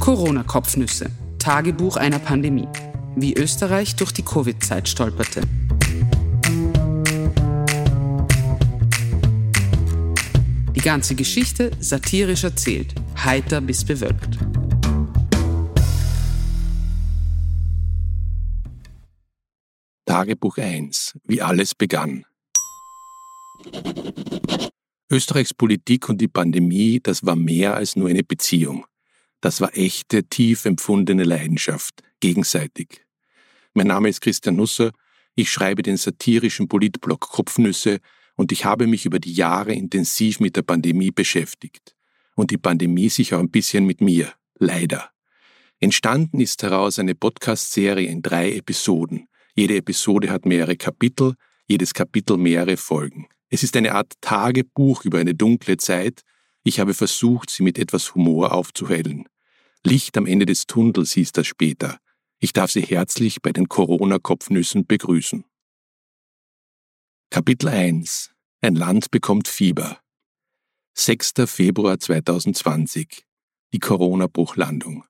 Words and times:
Corona-Kopfnüsse. 0.00 1.10
Tagebuch 1.38 1.98
einer 1.98 2.18
Pandemie. 2.18 2.66
Wie 3.16 3.34
Österreich 3.34 3.96
durch 3.96 4.12
die 4.12 4.22
Covid-Zeit 4.22 4.88
stolperte. 4.88 5.42
Die 10.74 10.80
ganze 10.80 11.14
Geschichte 11.14 11.70
satirisch 11.80 12.44
erzählt, 12.44 12.94
heiter 13.22 13.60
bis 13.60 13.84
bewölkt. 13.84 14.38
Tagebuch 20.06 20.56
1. 20.56 21.18
Wie 21.24 21.42
alles 21.42 21.74
begann. 21.74 22.24
Österreichs 25.12 25.52
Politik 25.52 26.08
und 26.08 26.18
die 26.22 26.28
Pandemie, 26.28 27.00
das 27.02 27.26
war 27.26 27.36
mehr 27.36 27.74
als 27.74 27.96
nur 27.96 28.08
eine 28.08 28.24
Beziehung. 28.24 28.86
Das 29.40 29.60
war 29.60 29.76
echte, 29.76 30.24
tief 30.24 30.64
empfundene 30.64 31.24
Leidenschaft, 31.24 32.02
gegenseitig. 32.20 33.06
Mein 33.72 33.86
Name 33.86 34.08
ist 34.08 34.20
Christian 34.20 34.56
Nusser, 34.56 34.90
ich 35.34 35.50
schreibe 35.50 35.82
den 35.82 35.96
satirischen 35.96 36.68
Politblog 36.68 37.20
Kopfnüsse 37.20 38.00
und 38.36 38.52
ich 38.52 38.64
habe 38.64 38.86
mich 38.86 39.06
über 39.06 39.18
die 39.18 39.32
Jahre 39.32 39.72
intensiv 39.72 40.40
mit 40.40 40.56
der 40.56 40.62
Pandemie 40.62 41.10
beschäftigt. 41.10 41.94
Und 42.34 42.50
die 42.50 42.58
Pandemie 42.58 43.08
sich 43.08 43.34
auch 43.34 43.38
ein 43.38 43.50
bisschen 43.50 43.86
mit 43.86 44.00
mir, 44.00 44.32
leider. 44.58 45.10
Entstanden 45.78 46.40
ist 46.40 46.62
daraus 46.62 46.98
eine 46.98 47.14
Podcast-Serie 47.14 48.08
in 48.08 48.22
drei 48.22 48.52
Episoden. 48.52 49.28
Jede 49.54 49.76
Episode 49.76 50.30
hat 50.30 50.44
mehrere 50.44 50.76
Kapitel, 50.76 51.34
jedes 51.66 51.94
Kapitel 51.94 52.36
mehrere 52.36 52.76
Folgen. 52.76 53.28
Es 53.48 53.62
ist 53.62 53.76
eine 53.76 53.94
Art 53.94 54.12
Tagebuch 54.20 55.04
über 55.04 55.18
eine 55.18 55.34
dunkle 55.34 55.76
Zeit. 55.76 56.22
Ich 56.70 56.78
habe 56.78 56.94
versucht, 56.94 57.50
sie 57.50 57.64
mit 57.64 57.80
etwas 57.80 58.14
Humor 58.14 58.52
aufzuhellen. 58.52 59.28
Licht 59.84 60.16
am 60.16 60.24
Ende 60.24 60.46
des 60.46 60.68
Tunnels 60.68 61.10
hieß 61.14 61.32
das 61.32 61.48
später. 61.48 61.98
Ich 62.38 62.52
darf 62.52 62.70
Sie 62.70 62.82
herzlich 62.82 63.42
bei 63.42 63.50
den 63.50 63.68
Corona-Kopfnüssen 63.68 64.86
begrüßen. 64.86 65.42
Kapitel 67.28 67.70
1 67.70 68.30
Ein 68.60 68.76
Land 68.76 69.10
bekommt 69.10 69.48
Fieber 69.48 69.98
6. 70.94 71.32
Februar 71.46 71.98
2020 71.98 73.26
Die 73.72 73.80
Corona-Bruchlandung 73.80 75.04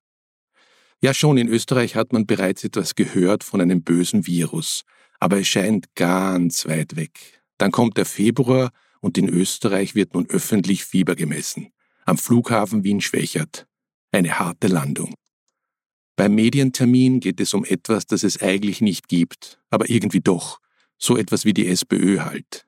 Ja, 1.02 1.12
schon 1.12 1.36
in 1.36 1.48
Österreich 1.48 1.94
hat 1.94 2.14
man 2.14 2.24
bereits 2.24 2.64
etwas 2.64 2.94
gehört 2.94 3.44
von 3.44 3.60
einem 3.60 3.82
bösen 3.82 4.26
Virus, 4.26 4.84
aber 5.18 5.38
es 5.40 5.48
scheint 5.48 5.94
ganz 5.94 6.66
weit 6.66 6.96
weg. 6.96 7.42
Dann 7.58 7.70
kommt 7.70 7.98
der 7.98 8.06
Februar 8.06 8.70
und 9.00 9.18
in 9.18 9.28
Österreich 9.28 9.94
wird 9.94 10.14
nun 10.14 10.28
öffentlich 10.28 10.84
Fieber 10.84 11.16
gemessen. 11.16 11.72
Am 12.04 12.18
Flughafen 12.18 12.84
Wien-Schwächert. 12.84 13.66
Eine 14.12 14.38
harte 14.38 14.68
Landung. 14.68 15.14
Beim 16.16 16.34
Medientermin 16.34 17.20
geht 17.20 17.40
es 17.40 17.54
um 17.54 17.64
etwas, 17.64 18.06
das 18.06 18.24
es 18.24 18.42
eigentlich 18.42 18.80
nicht 18.80 19.08
gibt, 19.08 19.58
aber 19.70 19.88
irgendwie 19.88 20.20
doch. 20.20 20.58
So 20.98 21.16
etwas 21.16 21.44
wie 21.44 21.54
die 21.54 21.66
SPÖ 21.66 22.20
halt. 22.20 22.66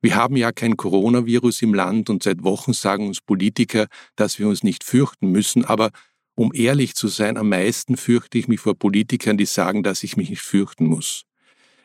Wir 0.00 0.14
haben 0.14 0.36
ja 0.36 0.52
kein 0.52 0.76
Coronavirus 0.76 1.62
im 1.62 1.74
Land 1.74 2.08
und 2.08 2.22
seit 2.22 2.44
Wochen 2.44 2.72
sagen 2.72 3.08
uns 3.08 3.20
Politiker, 3.20 3.88
dass 4.16 4.38
wir 4.38 4.48
uns 4.48 4.62
nicht 4.62 4.84
fürchten 4.84 5.30
müssen, 5.32 5.64
aber 5.64 5.90
um 6.34 6.52
ehrlich 6.54 6.94
zu 6.94 7.08
sein, 7.08 7.36
am 7.36 7.48
meisten 7.48 7.96
fürchte 7.96 8.38
ich 8.38 8.46
mich 8.46 8.60
vor 8.60 8.78
Politikern, 8.78 9.36
die 9.36 9.44
sagen, 9.44 9.82
dass 9.82 10.04
ich 10.04 10.16
mich 10.16 10.30
nicht 10.30 10.42
fürchten 10.42 10.86
muss. 10.86 11.24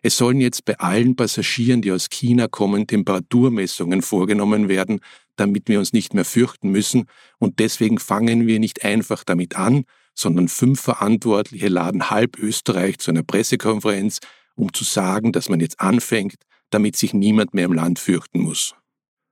Es 0.06 0.18
sollen 0.18 0.42
jetzt 0.42 0.66
bei 0.66 0.78
allen 0.80 1.16
Passagieren, 1.16 1.82
die 1.82 1.94
aus 1.94 2.10
China 2.10 2.50
kommen, 2.50 2.88
Temperaturmessungen 2.88 4.02
vorgenommen 4.02 4.68
werden, 4.68 5.00
damit 5.38 5.70
wir 5.70 5.80
uns 5.80 5.94
nicht 5.94 6.14
mehr 6.14 6.26
fürchten 6.26 6.70
müssen. 6.70 7.06
Und 7.40 7.60
deswegen 7.60 8.00
fangen 8.00 8.46
wir 8.46 8.60
nicht 8.60 8.84
einfach 8.84 9.24
damit 9.24 9.56
an, 9.56 9.86
sondern 10.14 10.50
fünf 10.50 10.82
Verantwortliche 10.82 11.70
laden 11.70 12.10
halb 12.10 12.38
Österreich 12.38 13.00
zu 13.00 13.12
einer 13.12 13.24
Pressekonferenz, 13.24 14.20
um 14.56 14.74
zu 14.74 14.84
sagen, 14.84 15.32
dass 15.32 15.48
man 15.48 15.62
jetzt 15.62 15.80
anfängt, 15.80 16.36
damit 16.70 16.98
sich 16.98 17.14
niemand 17.14 17.54
mehr 17.54 17.66
im 17.66 17.74
Land 17.74 17.98
fürchten 17.98 18.42
muss. 18.42 18.76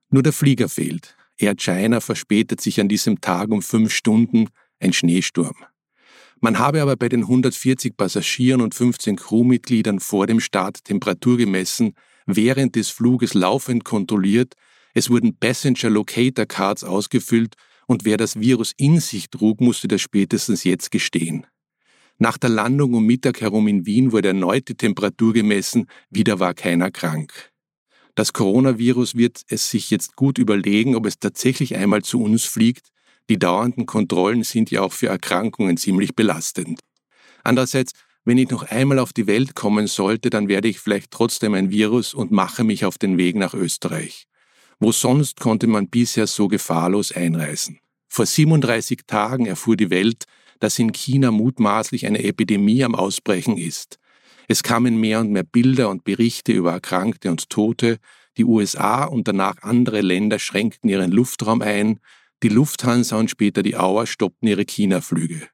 Nur 0.09 0.23
der 0.23 0.33
Flieger 0.33 0.69
fehlt. 0.69 1.17
Air 1.37 1.55
China 1.55 1.99
verspätet 1.99 2.61
sich 2.61 2.79
an 2.79 2.87
diesem 2.87 3.19
Tag 3.19 3.49
um 3.49 3.61
fünf 3.61 3.91
Stunden, 3.91 4.47
ein 4.79 4.93
Schneesturm. 4.93 5.55
Man 6.43 6.57
habe 6.57 6.81
aber 6.81 6.95
bei 6.95 7.07
den 7.07 7.21
140 7.21 7.95
Passagieren 7.95 8.61
und 8.61 8.73
15 8.73 9.15
Crewmitgliedern 9.15 9.99
vor 9.99 10.25
dem 10.25 10.39
Start 10.39 10.83
Temperatur 10.83 11.37
gemessen, 11.37 11.93
während 12.25 12.75
des 12.75 12.89
Fluges 12.89 13.35
laufend 13.35 13.83
kontrolliert, 13.85 14.55
es 14.95 15.11
wurden 15.11 15.37
Passenger 15.37 15.91
Locator 15.91 16.47
Cards 16.47 16.83
ausgefüllt 16.83 17.53
und 17.85 18.05
wer 18.05 18.17
das 18.17 18.39
Virus 18.39 18.73
in 18.75 18.99
sich 18.99 19.29
trug, 19.29 19.61
musste 19.61 19.87
das 19.87 20.01
spätestens 20.01 20.63
jetzt 20.63 20.89
gestehen. 20.89 21.45
Nach 22.17 22.39
der 22.39 22.49
Landung 22.49 22.95
um 22.95 23.05
Mittag 23.05 23.41
herum 23.41 23.67
in 23.67 23.85
Wien 23.85 24.11
wurde 24.11 24.29
erneut 24.29 24.67
die 24.67 24.75
Temperatur 24.75 25.33
gemessen, 25.33 25.85
wieder 26.09 26.39
war 26.39 26.55
keiner 26.55 26.89
krank. 26.89 27.51
Das 28.15 28.33
Coronavirus 28.33 29.15
wird 29.15 29.43
es 29.47 29.69
sich 29.69 29.91
jetzt 29.91 30.15
gut 30.15 30.39
überlegen, 30.39 30.95
ob 30.95 31.05
es 31.05 31.19
tatsächlich 31.19 31.75
einmal 31.75 32.01
zu 32.01 32.21
uns 32.21 32.45
fliegt, 32.45 32.89
die 33.31 33.39
dauernden 33.39 33.85
Kontrollen 33.85 34.43
sind 34.43 34.71
ja 34.71 34.81
auch 34.81 34.91
für 34.91 35.07
Erkrankungen 35.07 35.77
ziemlich 35.77 36.17
belastend. 36.17 36.81
Andererseits, 37.45 37.93
wenn 38.25 38.37
ich 38.37 38.49
noch 38.49 38.63
einmal 38.63 38.99
auf 38.99 39.13
die 39.13 39.25
Welt 39.25 39.55
kommen 39.55 39.87
sollte, 39.87 40.29
dann 40.29 40.49
werde 40.49 40.67
ich 40.67 40.81
vielleicht 40.81 41.11
trotzdem 41.11 41.53
ein 41.53 41.69
Virus 41.69 42.13
und 42.13 42.31
mache 42.31 42.65
mich 42.65 42.83
auf 42.83 42.97
den 42.97 43.17
Weg 43.17 43.37
nach 43.37 43.53
Österreich. 43.53 44.25
Wo 44.81 44.91
sonst 44.91 45.39
konnte 45.39 45.67
man 45.67 45.87
bisher 45.87 46.27
so 46.27 46.49
gefahrlos 46.49 47.13
einreisen. 47.13 47.79
Vor 48.09 48.25
37 48.25 49.03
Tagen 49.07 49.45
erfuhr 49.45 49.77
die 49.77 49.89
Welt, 49.89 50.25
dass 50.59 50.77
in 50.77 50.91
China 50.91 51.31
mutmaßlich 51.31 52.05
eine 52.07 52.25
Epidemie 52.25 52.83
am 52.83 52.95
Ausbrechen 52.95 53.57
ist. 53.57 53.97
Es 54.49 54.61
kamen 54.61 54.99
mehr 54.99 55.21
und 55.21 55.31
mehr 55.31 55.43
Bilder 55.43 55.87
und 55.87 56.03
Berichte 56.03 56.51
über 56.51 56.73
Erkrankte 56.73 57.31
und 57.31 57.49
Tote, 57.49 57.97
die 58.35 58.43
USA 58.43 59.05
und 59.05 59.29
danach 59.29 59.61
andere 59.61 60.01
Länder 60.01 60.37
schränkten 60.37 60.89
ihren 60.89 61.13
Luftraum 61.13 61.61
ein, 61.61 62.01
die 62.43 62.49
Lufthansa 62.49 63.17
und 63.17 63.29
später 63.29 63.63
die 63.63 63.75
Auer 63.75 64.07
stoppten 64.07 64.47
ihre 64.47 64.65
China-Flüge. 64.65 65.47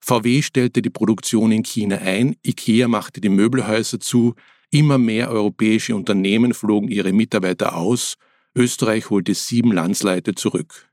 VW 0.00 0.42
stellte 0.42 0.82
die 0.82 0.90
Produktion 0.90 1.52
in 1.52 1.62
China 1.62 1.98
ein, 1.98 2.36
IKEA 2.46 2.88
machte 2.88 3.20
die 3.20 3.28
Möbelhäuser 3.28 3.98
zu, 3.98 4.34
immer 4.70 4.98
mehr 4.98 5.30
europäische 5.30 5.96
Unternehmen 5.96 6.54
flogen 6.54 6.88
ihre 6.88 7.12
Mitarbeiter 7.12 7.76
aus, 7.76 8.16
Österreich 8.54 9.10
holte 9.10 9.34
sieben 9.34 9.72
Landsleute 9.72 10.34
zurück. 10.34 10.88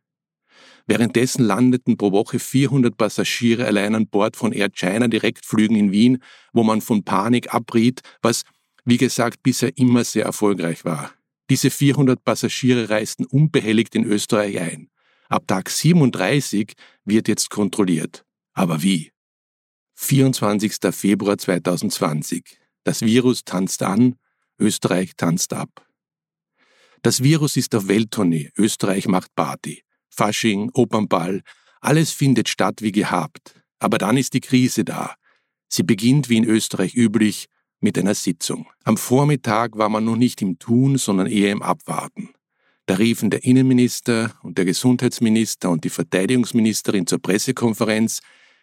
Währenddessen 0.86 1.46
landeten 1.46 1.96
pro 1.96 2.12
Woche 2.12 2.40
400 2.40 2.98
Passagiere 2.98 3.66
allein 3.66 3.96
an 3.96 4.08
Bord 4.08 4.36
von 4.36 4.52
Air 4.52 4.70
China 4.70 5.08
Direktflügen 5.08 5.78
in 5.78 5.92
Wien, 5.92 6.22
wo 6.52 6.64
man 6.64 6.82
von 6.82 7.04
Panik 7.04 7.54
abriet, 7.54 8.02
was, 8.22 8.44
wie 8.84 8.98
gesagt, 8.98 9.44
bisher 9.44 9.78
immer 9.78 10.04
sehr 10.04 10.26
erfolgreich 10.26 10.84
war. 10.84 11.14
Diese 11.50 11.70
400 11.70 12.24
Passagiere 12.24 12.90
reisten 12.90 13.26
unbehelligt 13.26 13.96
in 13.96 14.04
Österreich 14.04 14.60
ein. 14.60 14.90
Ab 15.34 15.48
Tag 15.48 15.72
37 15.72 16.74
wird 17.06 17.28
jetzt 17.28 17.50
kontrolliert. 17.50 18.24
Aber 18.54 18.84
wie? 18.84 19.12
24. 19.96 20.76
Februar 20.92 21.40
2020. 21.40 22.60
Das 22.84 23.02
Virus 23.02 23.44
tanzt 23.44 23.82
an, 23.82 24.18
Österreich 24.60 25.14
tanzt 25.18 25.54
ab. 25.54 25.88
Das 27.02 27.24
Virus 27.24 27.58
ist 27.58 27.74
auf 27.74 27.88
Welttournee, 27.88 28.52
Österreich 28.56 29.08
macht 29.08 29.34
Party. 29.34 29.84
Fasching, 30.08 30.70
Opernball, 30.76 31.42
alles 31.82 32.12
findet 32.12 32.48
statt 32.48 32.84
wie 32.84 32.92
gehabt. 32.92 33.56
Aber 33.80 33.98
dann 33.98 34.18
ist 34.18 34.36
die 34.36 34.40
Krise 34.40 34.84
da. 34.86 35.16
Sie 35.68 35.82
beginnt 35.82 36.30
wie 36.30 36.38
in 36.38 36.46
Österreich 36.46 36.94
üblich 36.94 37.48
mit 37.80 37.98
einer 37.98 38.14
Sitzung. 38.14 38.68
Am 38.84 38.98
Vormittag 38.98 39.80
war 39.80 39.90
man 39.90 40.06
noch 40.06 40.16
nicht 40.16 40.44
im 40.44 40.60
Tun, 40.60 41.00
sondern 41.00 41.26
eher 41.26 41.52
im 41.52 41.64
Abwarten. 41.64 42.36
Da 42.86 42.96
riefen 42.96 43.30
der 43.30 43.44
Innenminister 43.44 44.38
und 44.44 44.58
der 44.58 44.66
Gesundheitsminister 44.66 45.70
und 45.70 45.84
die 45.86 45.90
Verteidigungsministerin 45.90 47.08
zur 47.08 47.20
Pressekonferenz, 47.20 48.20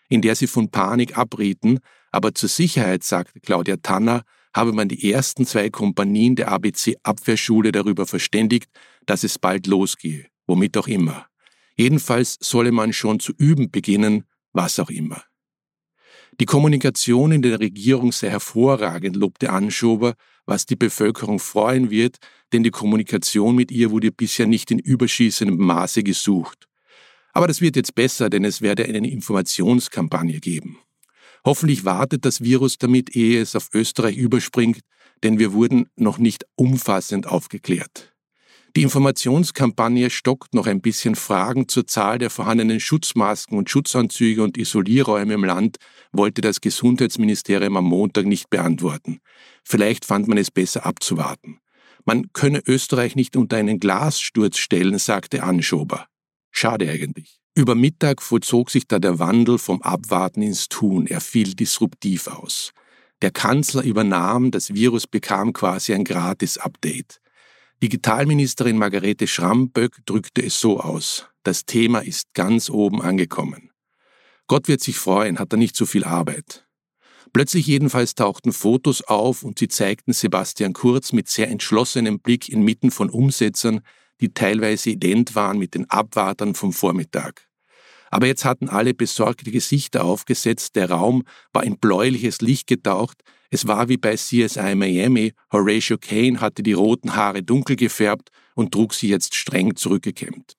in 0.08 0.20
der 0.20 0.34
sie 0.36 0.46
von 0.46 0.70
Panik 0.70 1.16
abrieten, 1.16 1.78
aber 2.10 2.34
zur 2.34 2.48
Sicherheit, 2.48 3.02
sagte 3.02 3.40
Claudia 3.40 3.76
Tanner, 3.76 4.24
habe 4.54 4.72
man 4.72 4.88
die 4.88 5.10
ersten 5.10 5.46
zwei 5.46 5.70
Kompanien 5.70 6.36
der 6.36 6.48
ABC-Abwehrschule 6.48 7.72
darüber 7.72 8.06
verständigt, 8.06 8.68
dass 9.06 9.24
es 9.24 9.38
bald 9.38 9.66
losgehe, 9.66 10.26
womit 10.46 10.76
auch 10.76 10.88
immer. 10.88 11.26
Jedenfalls 11.76 12.36
solle 12.40 12.72
man 12.72 12.92
schon 12.92 13.20
zu 13.20 13.32
üben 13.38 13.70
beginnen, 13.70 14.24
was 14.52 14.78
auch 14.80 14.90
immer. 14.90 15.22
Die 16.40 16.46
Kommunikation 16.46 17.32
in 17.32 17.42
der 17.42 17.60
Regierung 17.60 18.12
sei 18.12 18.30
hervorragend, 18.30 19.16
lobte 19.16 19.50
Anschober, 19.50 20.14
was 20.46 20.66
die 20.66 20.76
Bevölkerung 20.76 21.38
freuen 21.38 21.90
wird, 21.90 22.16
denn 22.52 22.62
die 22.62 22.70
Kommunikation 22.70 23.54
mit 23.54 23.70
ihr 23.70 23.90
wurde 23.90 24.12
bisher 24.12 24.46
nicht 24.46 24.70
in 24.70 24.78
überschießendem 24.78 25.56
Maße 25.56 26.02
gesucht. 26.02 26.68
Aber 27.32 27.46
das 27.46 27.60
wird 27.60 27.76
jetzt 27.76 27.94
besser, 27.94 28.28
denn 28.28 28.44
es 28.44 28.60
werde 28.60 28.84
eine 28.84 29.10
Informationskampagne 29.10 30.40
geben. 30.40 30.78
Hoffentlich 31.44 31.84
wartet 31.84 32.24
das 32.24 32.42
Virus 32.42 32.78
damit, 32.78 33.16
ehe 33.16 33.40
es 33.40 33.56
auf 33.56 33.70
Österreich 33.72 34.16
überspringt, 34.16 34.80
denn 35.22 35.38
wir 35.38 35.52
wurden 35.52 35.88
noch 35.96 36.18
nicht 36.18 36.44
umfassend 36.56 37.26
aufgeklärt. 37.26 38.12
Die 38.76 38.82
Informationskampagne 38.82 40.10
stockt 40.10 40.54
noch 40.54 40.68
ein 40.68 40.80
bisschen 40.80 41.16
Fragen 41.16 41.66
zur 41.66 41.88
Zahl 41.88 42.18
der 42.18 42.30
vorhandenen 42.30 42.78
Schutzmasken 42.78 43.58
und 43.58 43.68
Schutzanzüge 43.68 44.44
und 44.44 44.56
Isolierräume 44.56 45.34
im 45.34 45.44
Land, 45.44 45.78
wollte 46.12 46.40
das 46.40 46.60
Gesundheitsministerium 46.60 47.76
am 47.76 47.86
Montag 47.86 48.26
nicht 48.26 48.48
beantworten. 48.48 49.20
Vielleicht 49.64 50.04
fand 50.04 50.28
man 50.28 50.38
es 50.38 50.52
besser 50.52 50.86
abzuwarten. 50.86 51.58
Man 52.04 52.32
könne 52.32 52.62
Österreich 52.66 53.16
nicht 53.16 53.36
unter 53.36 53.56
einen 53.56 53.80
Glassturz 53.80 54.58
stellen, 54.58 54.98
sagte 54.98 55.42
Anschober. 55.42 56.06
Schade 56.50 56.90
eigentlich. 56.90 57.40
Über 57.54 57.74
Mittag 57.74 58.22
vollzog 58.22 58.70
sich 58.70 58.86
da 58.86 58.98
der 58.98 59.18
Wandel 59.18 59.58
vom 59.58 59.82
Abwarten 59.82 60.42
ins 60.42 60.68
Tun. 60.68 61.06
Er 61.06 61.20
fiel 61.20 61.54
disruptiv 61.54 62.26
aus. 62.28 62.72
Der 63.22 63.30
Kanzler 63.30 63.82
übernahm, 63.82 64.50
das 64.50 64.72
Virus 64.72 65.06
bekam 65.06 65.52
quasi 65.52 65.92
ein 65.92 66.04
Gratis-Update. 66.04 67.20
Digitalministerin 67.82 68.78
Margarete 68.78 69.26
Schramböck 69.26 69.98
drückte 70.06 70.42
es 70.42 70.60
so 70.60 70.80
aus. 70.80 71.26
Das 71.42 71.64
Thema 71.64 72.00
ist 72.00 72.32
ganz 72.34 72.70
oben 72.70 73.02
angekommen. 73.02 73.70
Gott 74.46 74.68
wird 74.68 74.80
sich 74.80 74.96
freuen, 74.98 75.38
hat 75.38 75.52
er 75.52 75.58
nicht 75.58 75.76
so 75.76 75.86
viel 75.86 76.04
Arbeit. 76.04 76.66
Plötzlich 77.32 77.66
jedenfalls 77.66 78.14
tauchten 78.14 78.52
Fotos 78.52 79.02
auf 79.02 79.44
und 79.44 79.58
sie 79.58 79.68
zeigten 79.68 80.12
Sebastian 80.12 80.72
Kurz 80.72 81.12
mit 81.12 81.28
sehr 81.28 81.48
entschlossenem 81.48 82.20
Blick 82.20 82.48
inmitten 82.48 82.90
von 82.90 83.08
Umsetzern, 83.08 83.80
die 84.20 84.34
teilweise 84.34 84.90
ident 84.90 85.34
waren 85.34 85.58
mit 85.58 85.74
den 85.74 85.88
Abwartern 85.88 86.54
vom 86.54 86.72
Vormittag. 86.72 87.46
Aber 88.10 88.26
jetzt 88.26 88.44
hatten 88.44 88.68
alle 88.68 88.92
besorgte 88.92 89.50
Gesichter 89.52 90.04
aufgesetzt, 90.04 90.74
der 90.74 90.90
Raum 90.90 91.22
war 91.52 91.62
in 91.62 91.78
bläuliches 91.78 92.40
Licht 92.40 92.66
getaucht, 92.66 93.22
es 93.50 93.66
war 93.66 93.88
wie 93.88 93.96
bei 93.96 94.14
CSI 94.14 94.74
Miami, 94.76 95.32
Horatio 95.52 95.98
Kane 95.98 96.40
hatte 96.40 96.62
die 96.62 96.72
roten 96.72 97.16
Haare 97.16 97.42
dunkel 97.42 97.76
gefärbt 97.76 98.30
und 98.54 98.72
trug 98.72 98.94
sie 98.94 99.08
jetzt 99.08 99.34
streng 99.34 99.74
zurückgekämmt. 99.74 100.56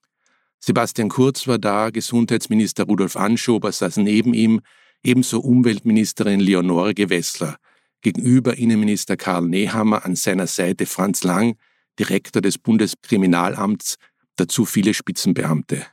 Sebastian 0.60 1.10
Kurz 1.10 1.48
war 1.48 1.58
da, 1.58 1.90
Gesundheitsminister 1.90 2.84
Rudolf 2.84 3.16
Anschober 3.16 3.72
saß 3.72 3.98
neben 3.98 4.34
ihm, 4.34 4.62
ebenso 5.04 5.40
Umweltministerin 5.40 6.40
Leonore 6.40 6.94
Gewessler, 6.94 7.58
gegenüber 8.02 8.58
Innenminister 8.58 9.18
Karl 9.18 9.48
Nehammer, 9.48 10.06
an 10.06 10.16
seiner 10.16 10.48
Seite 10.48 10.86
Franz 10.86 11.24
Lang, 11.24 11.58
Direktor 12.00 12.42
des 12.42 12.58
Bundeskriminalamts, 12.58 13.98
dazu 14.36 14.66
viele 14.66 14.94
Spitzenbeamte. 14.94 15.86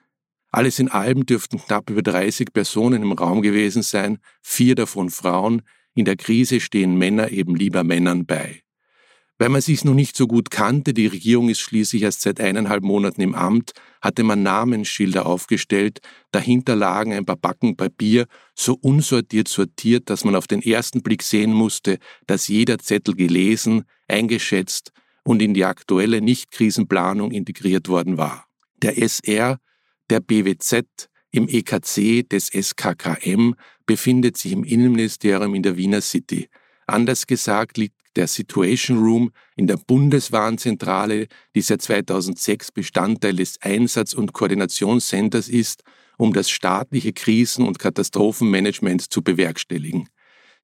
Alles 0.50 0.78
in 0.78 0.88
allem 0.88 1.26
dürften 1.26 1.58
knapp 1.58 1.90
über 1.90 2.02
30 2.02 2.52
Personen 2.52 3.02
im 3.02 3.12
Raum 3.12 3.42
gewesen 3.42 3.82
sein, 3.82 4.18
vier 4.40 4.74
davon 4.74 5.10
Frauen, 5.10 5.62
in 5.94 6.04
der 6.04 6.16
Krise 6.16 6.60
stehen 6.60 6.96
Männer 6.96 7.30
eben 7.30 7.54
lieber 7.54 7.84
Männern 7.84 8.24
bei. 8.24 8.62
Weil 9.38 9.50
man 9.50 9.60
sich 9.60 9.84
noch 9.84 9.94
nicht 9.94 10.16
so 10.16 10.26
gut 10.26 10.50
kannte, 10.50 10.92
die 10.92 11.06
Regierung 11.06 11.48
ist 11.48 11.60
schließlich 11.60 12.02
erst 12.02 12.22
seit 12.22 12.40
eineinhalb 12.40 12.82
Monaten 12.82 13.20
im 13.20 13.36
Amt, 13.36 13.70
hatte 14.00 14.24
man 14.24 14.42
Namensschilder 14.42 15.26
aufgestellt, 15.26 16.00
dahinter 16.32 16.74
lagen 16.74 17.12
ein 17.12 17.24
paar 17.24 17.36
Backen 17.36 17.76
Papier, 17.76 18.26
so 18.56 18.74
unsortiert 18.74 19.46
sortiert, 19.46 20.10
dass 20.10 20.24
man 20.24 20.34
auf 20.34 20.48
den 20.48 20.60
ersten 20.60 21.02
Blick 21.02 21.22
sehen 21.22 21.52
musste, 21.52 21.98
dass 22.26 22.48
jeder 22.48 22.78
Zettel 22.78 23.14
gelesen, 23.14 23.84
eingeschätzt 24.08 24.90
und 25.22 25.40
in 25.40 25.54
die 25.54 25.64
aktuelle 25.64 26.20
Nicht-Krisenplanung 26.20 27.30
integriert 27.30 27.88
worden 27.88 28.18
war. 28.18 28.46
Der 28.82 28.98
SR, 28.98 29.58
der 30.10 30.20
BWZ, 30.20 31.08
im 31.30 31.46
EKC 31.46 32.28
des 32.28 32.48
SKKM 32.48 33.54
befindet 33.86 34.36
sich 34.36 34.52
im 34.52 34.64
Innenministerium 34.64 35.54
in 35.54 35.62
der 35.62 35.76
Wiener 35.76 36.00
City. 36.00 36.48
Anders 36.86 37.26
gesagt 37.26 37.76
liegt 37.76 37.97
der 38.18 38.26
Situation 38.26 38.98
Room 38.98 39.30
in 39.56 39.66
der 39.66 39.76
Bundeswarnzentrale, 39.76 41.28
die 41.54 41.60
seit 41.62 41.80
2006 41.80 42.72
Bestandteil 42.72 43.36
des 43.36 43.62
Einsatz- 43.62 44.12
und 44.12 44.32
Koordinationscenters 44.32 45.48
ist, 45.48 45.82
um 46.18 46.32
das 46.32 46.50
staatliche 46.50 47.12
Krisen- 47.12 47.66
und 47.66 47.78
Katastrophenmanagement 47.78 49.10
zu 49.10 49.22
bewerkstelligen. 49.22 50.08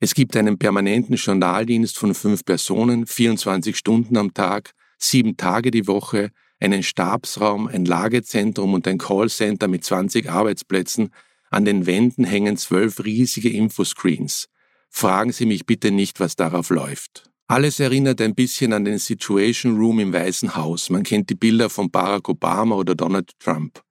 Es 0.01 0.15
gibt 0.15 0.37
einen 0.37 0.59
permanenten 0.59 1.15
Journaldienst 1.15 1.97
von 1.97 2.13
fünf 2.15 2.45
Personen, 2.45 3.07
24 3.07 3.77
Stunden 3.77 4.17
am 4.17 4.35
Tag, 4.35 4.73
sieben 4.99 5.37
Tage 5.37 5.71
die 5.71 5.87
Woche, 5.87 6.31
einen 6.61 6.83
Stabsraum, 6.83 7.69
ein 7.69 7.85
Lagezentrum 7.85 8.75
und 8.75 8.89
ein 8.89 8.99
Callcenter 8.99 9.69
mit 9.69 9.85
20 9.85 10.29
Arbeitsplätzen. 10.29 11.11
An 11.51 11.65
den 11.65 11.87
Wänden 11.87 12.25
hängen 12.25 12.57
zwölf 12.57 13.05
riesige 13.05 13.51
Infoscreens. 13.51 14.49
Fragen 14.91 15.33
Sie 15.33 15.47
mich 15.47 15.67
bitte 15.67 15.91
nicht, 15.91 16.21
was 16.21 16.37
darauf 16.37 16.71
läuft. 16.71 17.31
Alles 17.47 17.79
erinnert 17.79 18.23
ein 18.23 18.35
bisschen 18.35 18.73
an 18.73 18.87
den 18.87 18.99
Situation 18.99 19.77
Room 19.77 20.01
im 20.01 20.13
Weißen 20.13 20.57
Haus. 20.57 20.89
Man 20.89 21.03
kennt 21.03 21.29
die 21.29 21.35
Bilder 21.35 21.69
von 21.69 21.91
Barack 21.91 22.29
Obama 22.29 22.75
oder 22.75 22.95
Donald 22.95 23.33
Trump. 23.39 23.83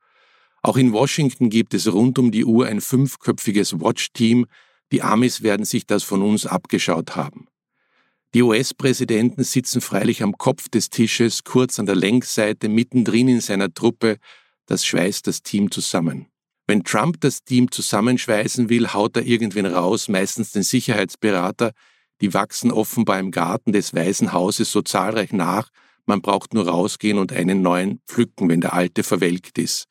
Auch 0.64 0.76
in 0.76 0.92
Washington 0.92 1.50
gibt 1.50 1.74
es 1.74 1.92
rund 1.92 2.18
um 2.18 2.32
die 2.32 2.46
Uhr 2.46 2.66
ein 2.66 2.82
fünfköpfiges 2.82 3.80
Watch-Team. 3.80 4.48
Die 4.92 5.04
Amis 5.04 5.44
werden 5.44 5.66
sich 5.66 5.86
das 5.86 6.04
von 6.04 6.24
uns 6.24 6.48
abgeschaut 6.48 7.16
haben. 7.16 7.48
Die 8.34 8.42
US-Präsidenten 8.42 9.44
sitzen 9.44 9.82
freilich 9.82 10.24
am 10.24 10.36
Kopf 10.40 10.68
des 10.70 10.90
Tisches, 10.90 11.44
kurz 11.44 11.78
an 11.78 11.86
der 11.86 11.96
Längsseite, 11.96 12.70
mittendrin 12.70 13.28
in 13.28 13.42
seiner 13.42 13.72
Truppe. 13.72 14.18
Das 14.66 14.84
schweißt 14.84 15.28
das 15.28 15.44
Team 15.44 15.70
zusammen. 15.70 16.26
Wenn 16.66 16.84
Trump 16.84 17.22
das 17.22 17.44
Team 17.44 17.70
zusammenschweißen 17.70 18.70
will, 18.70 18.88
haut 18.88 19.16
er 19.18 19.26
irgendwen 19.28 19.68
raus, 19.68 20.08
meistens 20.08 20.52
den 20.52 20.64
Sicherheitsberater. 20.64 21.74
Die 22.24 22.34
wachsen 22.34 22.72
offenbar 22.72 23.20
im 23.20 23.32
Garten 23.32 23.74
des 23.74 23.94
Weißen 23.94 24.32
Hauses 24.32 24.72
so 24.72 24.82
zahlreich 24.82 25.34
nach, 25.34 25.68
man 26.06 26.22
braucht 26.22 26.54
nur 26.54 26.70
rausgehen 26.70 27.18
und 27.18 27.34
einen 27.34 27.62
neuen 27.62 28.00
pflücken, 28.08 28.48
wenn 28.48 28.62
der 28.62 28.72
alte 28.72 29.04
verwelkt 29.04 29.58
ist. 29.58 29.88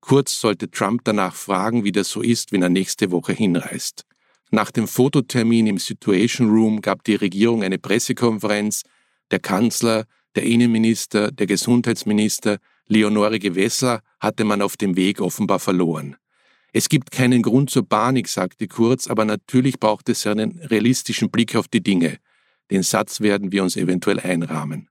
Kurz 0.00 0.38
sollte 0.38 0.70
Trump 0.70 1.04
danach 1.04 1.34
fragen, 1.34 1.82
wie 1.82 1.92
das 1.92 2.10
so 2.10 2.20
ist, 2.20 2.52
wenn 2.52 2.60
er 2.60 2.68
nächste 2.68 3.10
Woche 3.10 3.32
hinreist. 3.32 4.04
Nach 4.50 4.70
dem 4.70 4.86
Fototermin 4.86 5.68
im 5.68 5.78
Situation 5.78 6.50
Room 6.50 6.82
gab 6.82 7.02
die 7.04 7.14
Regierung 7.14 7.62
eine 7.62 7.78
Pressekonferenz. 7.78 8.82
Der 9.30 9.38
Kanzler, 9.38 10.04
der 10.34 10.42
Innenminister, 10.42 11.32
der 11.32 11.46
Gesundheitsminister, 11.46 12.58
Leonore 12.88 13.38
Gewessler 13.38 14.02
hatte 14.20 14.44
man 14.44 14.60
auf 14.60 14.76
dem 14.76 14.96
Weg 14.96 15.22
offenbar 15.22 15.60
verloren. 15.60 16.16
Es 16.72 16.88
gibt 16.88 17.10
keinen 17.10 17.42
Grund 17.42 17.70
zur 17.70 17.88
Panik, 17.88 18.28
sagte 18.28 18.68
Kurz, 18.68 19.08
aber 19.08 19.24
natürlich 19.24 19.80
braucht 19.80 20.08
es 20.08 20.26
einen 20.26 20.60
realistischen 20.60 21.30
Blick 21.30 21.56
auf 21.56 21.68
die 21.68 21.82
Dinge. 21.82 22.18
Den 22.70 22.82
Satz 22.82 23.20
werden 23.20 23.50
wir 23.50 23.62
uns 23.62 23.76
eventuell 23.76 24.20
einrahmen. 24.20 24.88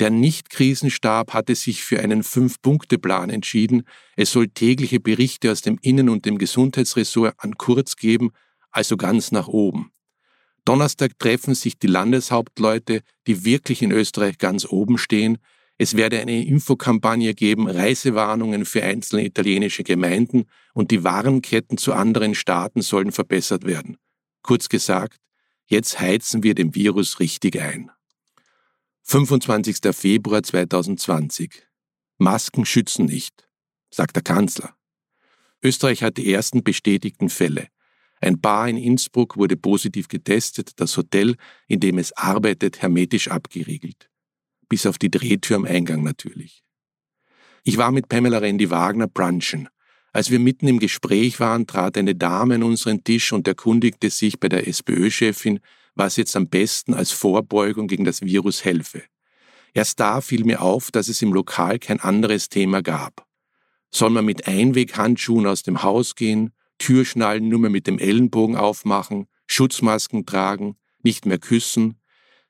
Der 0.00 0.10
Nicht-Krisenstab 0.10 1.34
hatte 1.34 1.56
sich 1.56 1.82
für 1.82 1.98
einen 1.98 2.22
Fünf-Punkte-Plan 2.22 3.30
entschieden. 3.30 3.82
Es 4.14 4.30
soll 4.30 4.48
tägliche 4.48 5.00
Berichte 5.00 5.50
aus 5.50 5.60
dem 5.60 5.78
Innen- 5.82 6.08
und 6.08 6.24
dem 6.24 6.38
Gesundheitsressort 6.38 7.34
an 7.38 7.58
Kurz 7.58 7.96
geben, 7.96 8.30
also 8.70 8.96
ganz 8.96 9.32
nach 9.32 9.48
oben. 9.48 9.90
Donnerstag 10.64 11.18
treffen 11.18 11.54
sich 11.54 11.78
die 11.78 11.88
Landeshauptleute, 11.88 13.00
die 13.26 13.44
wirklich 13.44 13.82
in 13.82 13.90
Österreich 13.90 14.38
ganz 14.38 14.66
oben 14.66 14.98
stehen. 14.98 15.38
Es 15.80 15.96
werde 15.96 16.20
eine 16.20 16.44
Infokampagne 16.44 17.34
geben, 17.34 17.68
Reisewarnungen 17.68 18.64
für 18.64 18.82
einzelne 18.82 19.24
italienische 19.24 19.84
Gemeinden 19.84 20.46
und 20.74 20.90
die 20.90 21.04
Warenketten 21.04 21.78
zu 21.78 21.92
anderen 21.92 22.34
Staaten 22.34 22.82
sollen 22.82 23.12
verbessert 23.12 23.64
werden. 23.64 23.96
Kurz 24.42 24.68
gesagt, 24.68 25.20
jetzt 25.66 26.00
heizen 26.00 26.42
wir 26.42 26.56
den 26.56 26.74
Virus 26.74 27.20
richtig 27.20 27.60
ein. 27.60 27.92
25. 29.04 29.76
Februar 29.92 30.42
2020. 30.42 31.62
Masken 32.18 32.66
schützen 32.66 33.06
nicht, 33.06 33.48
sagt 33.90 34.16
der 34.16 34.24
Kanzler. 34.24 34.74
Österreich 35.62 36.02
hat 36.02 36.16
die 36.16 36.32
ersten 36.32 36.64
bestätigten 36.64 37.28
Fälle. 37.28 37.68
Ein 38.20 38.40
Bar 38.40 38.68
in 38.68 38.76
Innsbruck 38.76 39.36
wurde 39.36 39.56
positiv 39.56 40.08
getestet, 40.08 40.72
das 40.80 40.96
Hotel, 40.96 41.36
in 41.68 41.78
dem 41.78 41.98
es 41.98 42.12
arbeitet, 42.16 42.82
hermetisch 42.82 43.28
abgeriegelt. 43.28 44.07
Bis 44.68 44.86
auf 44.86 44.98
die 44.98 45.10
Drehtür 45.10 45.56
am 45.56 45.64
Eingang 45.64 46.02
natürlich. 46.02 46.62
Ich 47.64 47.76
war 47.76 47.90
mit 47.90 48.08
Pamela 48.08 48.38
Randy 48.38 48.70
Wagner 48.70 49.08
brunchen. 49.08 49.68
Als 50.12 50.30
wir 50.30 50.38
mitten 50.38 50.68
im 50.68 50.78
Gespräch 50.78 51.38
waren, 51.38 51.66
trat 51.66 51.96
eine 51.98 52.14
Dame 52.14 52.56
an 52.56 52.62
unseren 52.62 53.04
Tisch 53.04 53.32
und 53.32 53.46
erkundigte 53.46 54.10
sich 54.10 54.40
bei 54.40 54.48
der 54.48 54.66
SPÖ-Chefin, 54.66 55.60
was 55.94 56.16
jetzt 56.16 56.34
am 56.36 56.48
besten 56.48 56.94
als 56.94 57.10
Vorbeugung 57.10 57.88
gegen 57.88 58.04
das 58.04 58.22
Virus 58.22 58.64
helfe. 58.64 59.02
Erst 59.74 60.00
da 60.00 60.20
fiel 60.20 60.44
mir 60.44 60.62
auf, 60.62 60.90
dass 60.90 61.08
es 61.08 61.20
im 61.22 61.32
Lokal 61.32 61.78
kein 61.78 62.00
anderes 62.00 62.48
Thema 62.48 62.82
gab. 62.82 63.26
Soll 63.90 64.10
man 64.10 64.24
mit 64.24 64.46
Einweghandschuhen 64.46 65.46
aus 65.46 65.62
dem 65.62 65.82
Haus 65.82 66.14
gehen? 66.14 66.52
Türschnallen 66.78 67.48
nur 67.48 67.58
mehr 67.58 67.70
mit 67.70 67.86
dem 67.86 67.98
Ellenbogen 67.98 68.56
aufmachen, 68.56 69.26
Schutzmasken 69.46 70.26
tragen, 70.26 70.76
nicht 71.02 71.26
mehr 71.26 71.38
küssen. 71.38 71.97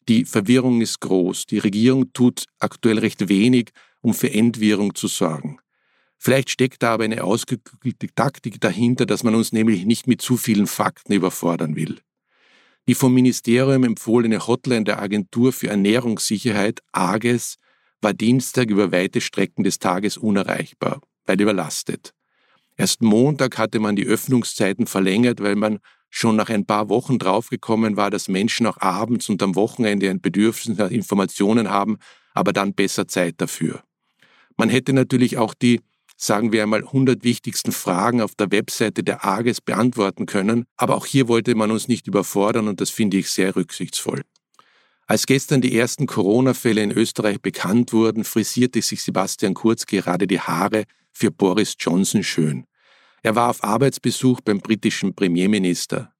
Die 0.09 0.25
Verwirrung 0.25 0.81
ist 0.81 1.00
groß. 1.00 1.47
Die 1.47 1.59
Regierung 1.59 2.12
tut 2.15 2.47
aktuell 2.59 2.99
recht 2.99 3.29
wenig, 3.29 3.71
um 4.00 4.15
für 4.15 4.33
Entwirrung 4.33 4.95
zu 4.95 5.07
sorgen. 5.07 5.59
Vielleicht 6.17 6.50
steckt 6.50 6.83
da 6.83 6.95
aber 6.95 7.05
eine 7.05 7.23
ausgeklügelte 7.23 8.09
Taktik 8.15 8.61
dahinter, 8.61 9.07
dass 9.07 9.23
man 9.23 9.35
uns 9.35 9.53
nämlich 9.53 9.85
nicht 9.85 10.07
mit 10.07 10.23
zu 10.23 10.37
vielen 10.37 10.67
Fakten 10.67 11.12
überfordern 11.12 11.77
will. 11.77 12.00
Die 12.88 12.95
vom 12.95 13.12
Ministerium 13.12 13.85
empfohlene 13.85 14.47
Hotline 14.47 14.85
der 14.85 15.00
Agentur 15.00 15.53
für 15.53 15.69
Ernährungssicherheit, 15.69 16.81
AGES, 16.93 17.57
war 18.00 18.15
Dienstag 18.15 18.71
über 18.71 18.91
weite 18.91 19.21
Strecken 19.21 19.62
des 19.62 19.79
Tages 19.79 20.17
unerreichbar, 20.17 21.03
weil 21.27 21.41
überlastet. 21.41 22.15
Erst 22.77 23.03
Montag 23.03 23.59
hatte 23.59 23.79
man 23.79 23.95
die 23.95 24.07
Öffnungszeiten 24.07 24.87
verlängert, 24.87 25.43
weil 25.43 25.57
man 25.57 25.81
schon 26.11 26.37
nach 26.37 26.49
ein 26.49 26.65
paar 26.65 26.88
Wochen 26.88 27.19
draufgekommen 27.19 27.97
war, 27.97 28.11
dass 28.11 28.29
Menschen 28.29 28.67
auch 28.67 28.81
abends 28.81 29.29
und 29.29 29.43
am 29.43 29.55
Wochenende 29.55 30.09
ein 30.11 30.21
Bedürfnis 30.21 30.79
nach 30.79 30.91
Informationen 30.91 31.71
haben, 31.71 31.99
aber 32.35 32.53
dann 32.53 32.75
besser 32.75 33.09
Zeit 33.09 33.35
dafür. 33.38 33.83
Man 34.57 34.69
hätte 34.69 34.93
natürlich 34.93 35.38
auch 35.38 35.55
die, 35.55 35.81
sagen 36.17 36.53
wir 36.53 36.62
einmal, 36.62 36.83
100 36.83 37.23
wichtigsten 37.23 37.73
Fragen 37.73 38.21
auf 38.21 38.35
der 38.35 38.50
Webseite 38.50 39.03
der 39.03 39.25
AGES 39.25 39.61
beantworten 39.61 40.27
können, 40.27 40.65
aber 40.77 40.97
auch 40.97 41.07
hier 41.07 41.29
wollte 41.29 41.55
man 41.55 41.71
uns 41.71 41.88
nicht 41.88 42.07
überfordern 42.07 42.69
und 42.69 42.81
das 42.81 42.91
finde 42.91 43.19
ich 43.19 43.31
sehr 43.31 43.55
rücksichtsvoll. 43.55 44.23
Als 45.07 45.25
gestern 45.25 45.62
die 45.62 45.75
ersten 45.75 46.07
Corona-Fälle 46.07 46.83
in 46.83 46.91
Österreich 46.91 47.41
bekannt 47.41 47.95
wurden, 47.95 48.25
frisierte 48.25 48.83
sich 48.83 49.03
Sebastian 49.03 49.55
Kurz 49.55 49.87
gerade 49.87 50.27
die 50.27 50.41
Haare 50.41 50.85
für 51.12 51.31
Boris 51.31 51.77
Johnson 51.79 52.23
schön. 52.23 52.67
Er 53.23 53.35
war 53.35 53.51
auf 53.51 53.65
Arbeitsbesuch 53.65 54.41
beim 54.41 54.61
britischen 54.61 55.15
Premierminister. 55.15 56.13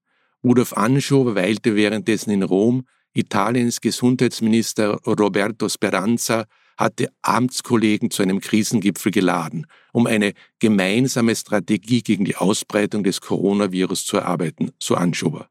Rudolf 0.43 0.73
Anschow 0.73 1.35
weilte 1.35 1.75
währenddessen 1.76 2.31
in 2.31 2.43
Rom. 2.43 2.87
Italiens 3.12 3.81
Gesundheitsminister 3.81 4.99
Roberto 5.07 5.69
Speranza 5.69 6.45
hatte 6.76 7.09
Amtskollegen 7.23 8.11
zu 8.11 8.23
einem 8.23 8.40
Krisengipfel 8.40 9.11
geladen, 9.11 9.67
um 9.93 10.07
eine 10.07 10.33
gemeinsame 10.61 11.35
Strategie 11.35 12.02
gegen 12.02 12.25
die 12.25 12.37
Ausbreitung 12.37 13.02
des 13.02 13.21
Coronavirus 13.21 14.07
zu 14.07 14.19
erarbeiten, 14.19 14.71
so 14.78 14.95
Anschober. 14.95 15.49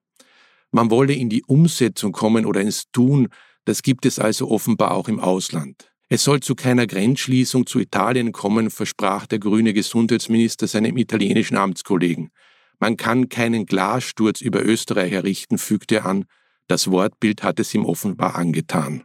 Man 0.72 0.90
wolle 0.90 1.14
in 1.14 1.30
die 1.30 1.44
Umsetzung 1.44 2.14
kommen 2.14 2.46
oder 2.46 2.62
ins 2.62 2.90
Tun, 2.92 3.28
das 3.66 3.82
gibt 3.82 4.06
es 4.06 4.20
also 4.20 4.50
offenbar 4.50 4.92
auch 4.92 5.10
im 5.10 5.20
Ausland. 5.20 5.92
Es 6.10 6.24
soll 6.24 6.40
zu 6.40 6.56
keiner 6.56 6.88
Grenzschließung 6.88 7.66
zu 7.66 7.80
Italien 7.80 8.32
kommen, 8.32 8.70
versprach 8.70 9.28
der 9.28 9.40
grüne 9.40 9.74
Gesundheitsminister 9.74 10.68
seinem 10.68 10.96
italienischen 10.96 11.58
Amtskollegen. 11.58 12.32
Man 12.80 12.96
kann 12.96 13.28
keinen 13.28 13.66
Glassturz 13.66 14.40
über 14.40 14.64
Österreich 14.64 15.12
errichten, 15.12 15.58
fügte 15.58 15.96
er 15.96 16.06
an. 16.06 16.26
Das 16.68 16.90
Wortbild 16.90 17.44
hat 17.44 17.60
es 17.60 17.74
ihm 17.74 17.86
offenbar 17.86 18.36
angetan. 18.36 19.04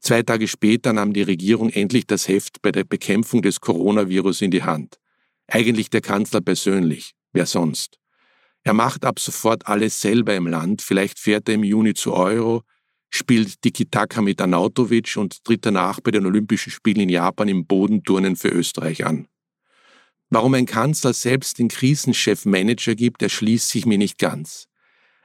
Zwei 0.00 0.22
Tage 0.22 0.48
später 0.48 0.92
nahm 0.92 1.12
die 1.12 1.22
Regierung 1.22 1.70
endlich 1.70 2.08
das 2.08 2.26
Heft 2.26 2.60
bei 2.60 2.72
der 2.72 2.82
Bekämpfung 2.82 3.40
des 3.40 3.60
Coronavirus 3.60 4.42
in 4.42 4.50
die 4.50 4.64
Hand. 4.64 4.98
Eigentlich 5.46 5.90
der 5.90 6.00
Kanzler 6.00 6.40
persönlich. 6.40 7.12
Wer 7.32 7.46
sonst? 7.46 7.98
Er 8.64 8.72
macht 8.74 9.04
ab 9.04 9.20
sofort 9.20 9.68
alles 9.68 10.00
selber 10.00 10.34
im 10.34 10.48
Land. 10.48 10.82
Vielleicht 10.82 11.20
fährt 11.20 11.48
er 11.48 11.54
im 11.54 11.62
Juni 11.62 11.94
zu 11.94 12.14
Euro, 12.14 12.62
spielt 13.14 13.60
Tiki-Taka 13.62 14.22
mit 14.22 14.40
Arnautovic 14.40 15.16
und 15.16 15.44
tritt 15.44 15.66
danach 15.66 16.00
bei 16.00 16.10
den 16.10 16.26
Olympischen 16.26 16.72
Spielen 16.72 17.00
in 17.00 17.08
Japan 17.08 17.48
im 17.48 17.66
Bodenturnen 17.66 18.36
für 18.36 18.48
Österreich 18.48 19.04
an. 19.04 19.28
Warum 20.30 20.54
ein 20.54 20.64
Kanzler 20.64 21.12
selbst 21.12 21.58
den 21.58 21.68
Krisenchef-Manager 21.68 22.94
gibt, 22.94 23.22
erschließt 23.22 23.68
sich 23.68 23.84
mir 23.84 23.98
nicht 23.98 24.18
ganz. 24.18 24.66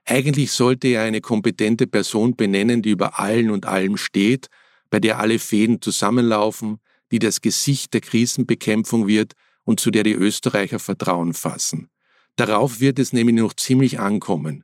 Eigentlich 0.03 0.51
sollte 0.51 0.89
er 0.89 1.03
eine 1.03 1.21
kompetente 1.21 1.87
Person 1.87 2.35
benennen, 2.35 2.81
die 2.81 2.91
über 2.91 3.19
allen 3.19 3.49
und 3.49 3.65
allem 3.65 3.95
steht, 3.95 4.47
bei 4.89 4.99
der 4.99 5.19
alle 5.19 5.39
Fäden 5.39 5.81
zusammenlaufen, 5.81 6.79
die 7.11 7.19
das 7.19 7.39
Gesicht 7.41 7.93
der 7.93 8.01
Krisenbekämpfung 8.01 9.07
wird 9.07 9.33
und 9.63 9.79
zu 9.79 9.91
der 9.91 10.03
die 10.03 10.13
Österreicher 10.13 10.79
Vertrauen 10.79 11.33
fassen. 11.33 11.89
Darauf 12.35 12.81
wird 12.81 12.99
es 12.99 13.13
nämlich 13.13 13.35
noch 13.35 13.53
ziemlich 13.53 13.99
ankommen. 13.99 14.63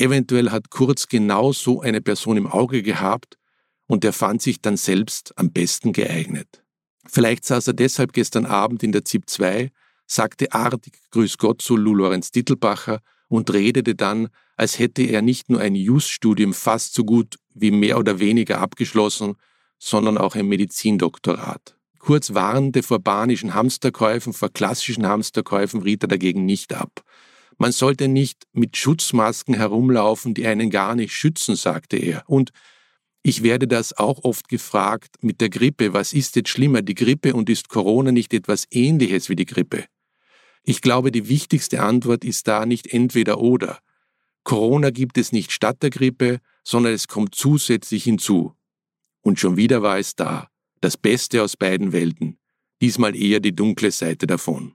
Eventuell 0.00 0.50
hat 0.50 0.70
Kurz 0.70 1.08
genau 1.08 1.52
so 1.52 1.80
eine 1.80 2.00
Person 2.00 2.36
im 2.36 2.46
Auge 2.46 2.82
gehabt 2.82 3.36
und 3.86 4.04
er 4.04 4.12
fand 4.12 4.40
sich 4.40 4.60
dann 4.60 4.76
selbst 4.76 5.36
am 5.36 5.50
besten 5.50 5.92
geeignet. 5.92 6.62
Vielleicht 7.06 7.44
saß 7.44 7.66
er 7.68 7.72
deshalb 7.72 8.12
gestern 8.12 8.46
Abend 8.46 8.82
in 8.84 8.92
der 8.92 9.04
ZIP 9.04 9.28
2, 9.28 9.70
sagte 10.06 10.52
artig 10.52 10.98
Grüß 11.10 11.38
Gott 11.38 11.62
zu 11.62 11.76
Lou 11.76 11.94
Lorenz 11.94 12.30
Dittelbacher 12.30 13.00
und 13.28 13.52
redete 13.52 13.94
dann, 13.94 14.28
als 14.56 14.78
hätte 14.78 15.02
er 15.02 15.20
nicht 15.20 15.50
nur 15.50 15.60
ein 15.60 15.74
Just-Studium 15.74 16.54
fast 16.54 16.94
so 16.94 17.04
gut 17.04 17.36
wie 17.54 17.70
mehr 17.70 17.98
oder 17.98 18.20
weniger 18.20 18.60
abgeschlossen, 18.60 19.34
sondern 19.78 20.16
auch 20.16 20.36
ein 20.36 20.46
Medizindoktorat. 20.46 21.76
Kurz 21.98 22.34
warnte 22.34 22.82
vor 22.82 23.00
banischen 23.00 23.54
Hamsterkäufen, 23.54 24.32
vor 24.32 24.50
klassischen 24.50 25.06
Hamsterkäufen 25.06 25.82
riet 25.82 26.04
er 26.04 26.08
dagegen 26.08 26.44
nicht 26.44 26.72
ab. 26.72 27.02
Man 27.58 27.72
sollte 27.72 28.06
nicht 28.06 28.44
mit 28.52 28.76
Schutzmasken 28.76 29.54
herumlaufen, 29.54 30.32
die 30.32 30.46
einen 30.46 30.70
gar 30.70 30.94
nicht 30.94 31.12
schützen, 31.12 31.56
sagte 31.56 31.96
er. 31.96 32.22
Und 32.28 32.50
ich 33.22 33.42
werde 33.42 33.66
das 33.66 33.98
auch 33.98 34.22
oft 34.22 34.48
gefragt 34.48 35.16
mit 35.20 35.40
der 35.40 35.50
Grippe. 35.50 35.92
Was 35.92 36.12
ist 36.12 36.36
jetzt 36.36 36.50
schlimmer, 36.50 36.82
die 36.82 36.94
Grippe 36.94 37.34
und 37.34 37.50
ist 37.50 37.68
Corona 37.68 38.12
nicht 38.12 38.32
etwas 38.32 38.66
Ähnliches 38.70 39.28
wie 39.28 39.36
die 39.36 39.44
Grippe? 39.44 39.86
Ich 40.62 40.80
glaube, 40.80 41.10
die 41.10 41.28
wichtigste 41.28 41.82
Antwort 41.82 42.24
ist 42.24 42.46
da 42.46 42.64
nicht 42.64 42.86
entweder 42.86 43.40
oder. 43.40 43.80
Corona 44.44 44.90
gibt 44.90 45.18
es 45.18 45.32
nicht 45.32 45.50
statt 45.50 45.82
der 45.82 45.90
Grippe, 45.90 46.40
sondern 46.62 46.92
es 46.92 47.08
kommt 47.08 47.34
zusätzlich 47.34 48.04
hinzu. 48.04 48.54
Und 49.20 49.40
schon 49.40 49.56
wieder 49.56 49.82
war 49.82 49.98
es 49.98 50.14
da, 50.14 50.48
das 50.80 50.96
Beste 50.96 51.42
aus 51.42 51.56
beiden 51.56 51.92
Welten, 51.92 52.38
diesmal 52.80 53.16
eher 53.16 53.40
die 53.40 53.54
dunkle 53.54 53.90
Seite 53.90 54.26
davon. 54.26 54.74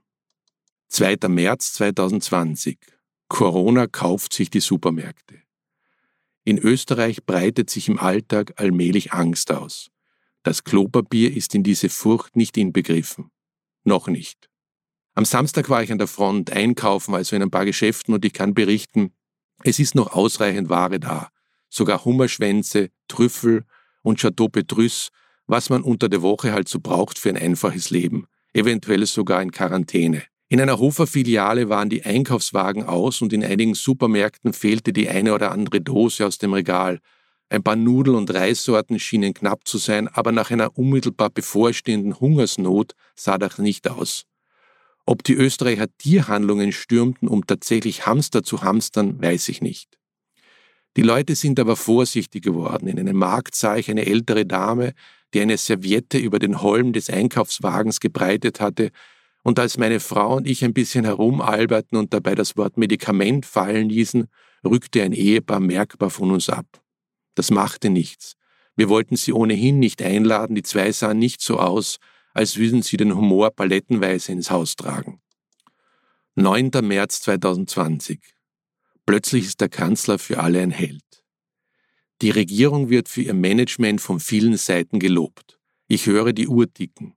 2. 0.94 1.16
März 1.26 1.72
2020. 1.72 2.78
Corona 3.26 3.88
kauft 3.88 4.32
sich 4.32 4.48
die 4.48 4.60
Supermärkte. 4.60 5.42
In 6.44 6.56
Österreich 6.56 7.26
breitet 7.26 7.68
sich 7.68 7.88
im 7.88 7.98
Alltag 7.98 8.52
allmählich 8.60 9.12
Angst 9.12 9.50
aus. 9.50 9.90
Das 10.44 10.62
Klopapier 10.62 11.36
ist 11.36 11.52
in 11.56 11.64
diese 11.64 11.88
Furcht 11.88 12.36
nicht 12.36 12.56
inbegriffen. 12.56 13.32
Noch 13.82 14.06
nicht. 14.06 14.48
Am 15.14 15.24
Samstag 15.24 15.68
war 15.68 15.82
ich 15.82 15.90
an 15.90 15.98
der 15.98 16.06
Front 16.06 16.52
einkaufen, 16.52 17.12
also 17.16 17.34
in 17.34 17.42
ein 17.42 17.50
paar 17.50 17.64
Geschäften, 17.64 18.14
und 18.14 18.24
ich 18.24 18.32
kann 18.32 18.54
berichten, 18.54 19.12
es 19.64 19.80
ist 19.80 19.96
noch 19.96 20.12
ausreichend 20.12 20.68
Ware 20.68 21.00
da. 21.00 21.28
Sogar 21.70 22.04
Hummerschwänze, 22.04 22.90
Trüffel 23.08 23.64
und 24.02 24.20
Chateau 24.20 24.46
Petrus, 24.46 25.10
was 25.48 25.70
man 25.70 25.82
unter 25.82 26.08
der 26.08 26.22
Woche 26.22 26.52
halt 26.52 26.68
so 26.68 26.78
braucht 26.78 27.18
für 27.18 27.30
ein 27.30 27.36
einfaches 27.36 27.90
Leben. 27.90 28.28
Eventuell 28.52 29.04
sogar 29.06 29.42
in 29.42 29.50
Quarantäne. 29.50 30.22
In 30.54 30.60
einer 30.60 30.78
Hofer-Filiale 30.78 31.68
waren 31.68 31.90
die 31.90 32.04
Einkaufswagen 32.04 32.84
aus 32.84 33.22
und 33.22 33.32
in 33.32 33.42
einigen 33.42 33.74
Supermärkten 33.74 34.52
fehlte 34.52 34.92
die 34.92 35.08
eine 35.08 35.34
oder 35.34 35.50
andere 35.50 35.80
Dose 35.80 36.24
aus 36.24 36.38
dem 36.38 36.52
Regal. 36.52 37.00
Ein 37.48 37.64
paar 37.64 37.74
Nudel- 37.74 38.14
und 38.14 38.32
Reissorten 38.32 39.00
schienen 39.00 39.34
knapp 39.34 39.66
zu 39.66 39.78
sein, 39.78 40.06
aber 40.06 40.30
nach 40.30 40.52
einer 40.52 40.78
unmittelbar 40.78 41.30
bevorstehenden 41.30 42.20
Hungersnot 42.20 42.92
sah 43.16 43.36
das 43.36 43.58
nicht 43.58 43.90
aus. 43.90 44.26
Ob 45.06 45.24
die 45.24 45.34
Österreicher 45.34 45.88
Tierhandlungen 45.98 46.70
stürmten, 46.70 47.26
um 47.26 47.44
tatsächlich 47.44 48.06
Hamster 48.06 48.44
zu 48.44 48.62
hamstern, 48.62 49.20
weiß 49.20 49.48
ich 49.48 49.60
nicht. 49.60 49.98
Die 50.96 51.02
Leute 51.02 51.34
sind 51.34 51.58
aber 51.58 51.74
vorsichtig 51.74 52.44
geworden. 52.44 52.86
In 52.86 53.00
einem 53.00 53.16
Markt 53.16 53.56
sah 53.56 53.76
ich 53.76 53.90
eine 53.90 54.06
ältere 54.06 54.46
Dame, 54.46 54.92
die 55.34 55.40
eine 55.40 55.56
Serviette 55.56 56.18
über 56.18 56.38
den 56.38 56.62
Holm 56.62 56.92
des 56.92 57.10
Einkaufswagens 57.10 57.98
gebreitet 57.98 58.60
hatte 58.60 58.92
und 59.44 59.58
als 59.58 59.76
meine 59.76 60.00
Frau 60.00 60.36
und 60.36 60.48
ich 60.48 60.64
ein 60.64 60.72
bisschen 60.72 61.04
herumalberten 61.04 61.98
und 61.98 62.14
dabei 62.14 62.34
das 62.34 62.56
Wort 62.56 62.78
Medikament 62.78 63.44
fallen 63.44 63.90
ließen, 63.90 64.26
rückte 64.64 65.02
ein 65.02 65.12
Ehepaar 65.12 65.60
merkbar 65.60 66.08
von 66.08 66.30
uns 66.30 66.48
ab. 66.48 66.66
Das 67.34 67.50
machte 67.50 67.90
nichts. 67.90 68.36
Wir 68.74 68.88
wollten 68.88 69.16
sie 69.16 69.34
ohnehin 69.34 69.78
nicht 69.78 70.00
einladen, 70.00 70.56
die 70.56 70.62
zwei 70.62 70.90
sahen 70.92 71.18
nicht 71.18 71.42
so 71.42 71.58
aus, 71.58 71.98
als 72.32 72.56
würden 72.56 72.80
sie 72.80 72.96
den 72.96 73.14
Humor 73.14 73.50
palettenweise 73.50 74.32
ins 74.32 74.50
Haus 74.50 74.76
tragen. 74.76 75.20
9. 76.36 76.70
März 76.82 77.20
2020. 77.20 78.20
Plötzlich 79.04 79.44
ist 79.44 79.60
der 79.60 79.68
Kanzler 79.68 80.18
für 80.18 80.38
alle 80.40 80.62
ein 80.62 80.70
Held. 80.70 81.02
Die 82.22 82.30
Regierung 82.30 82.88
wird 82.88 83.10
für 83.10 83.20
ihr 83.20 83.34
Management 83.34 84.00
von 84.00 84.20
vielen 84.20 84.56
Seiten 84.56 84.98
gelobt. 84.98 85.60
Ich 85.86 86.06
höre 86.06 86.32
die 86.32 86.48
Uhr 86.48 86.72
ticken 86.72 87.14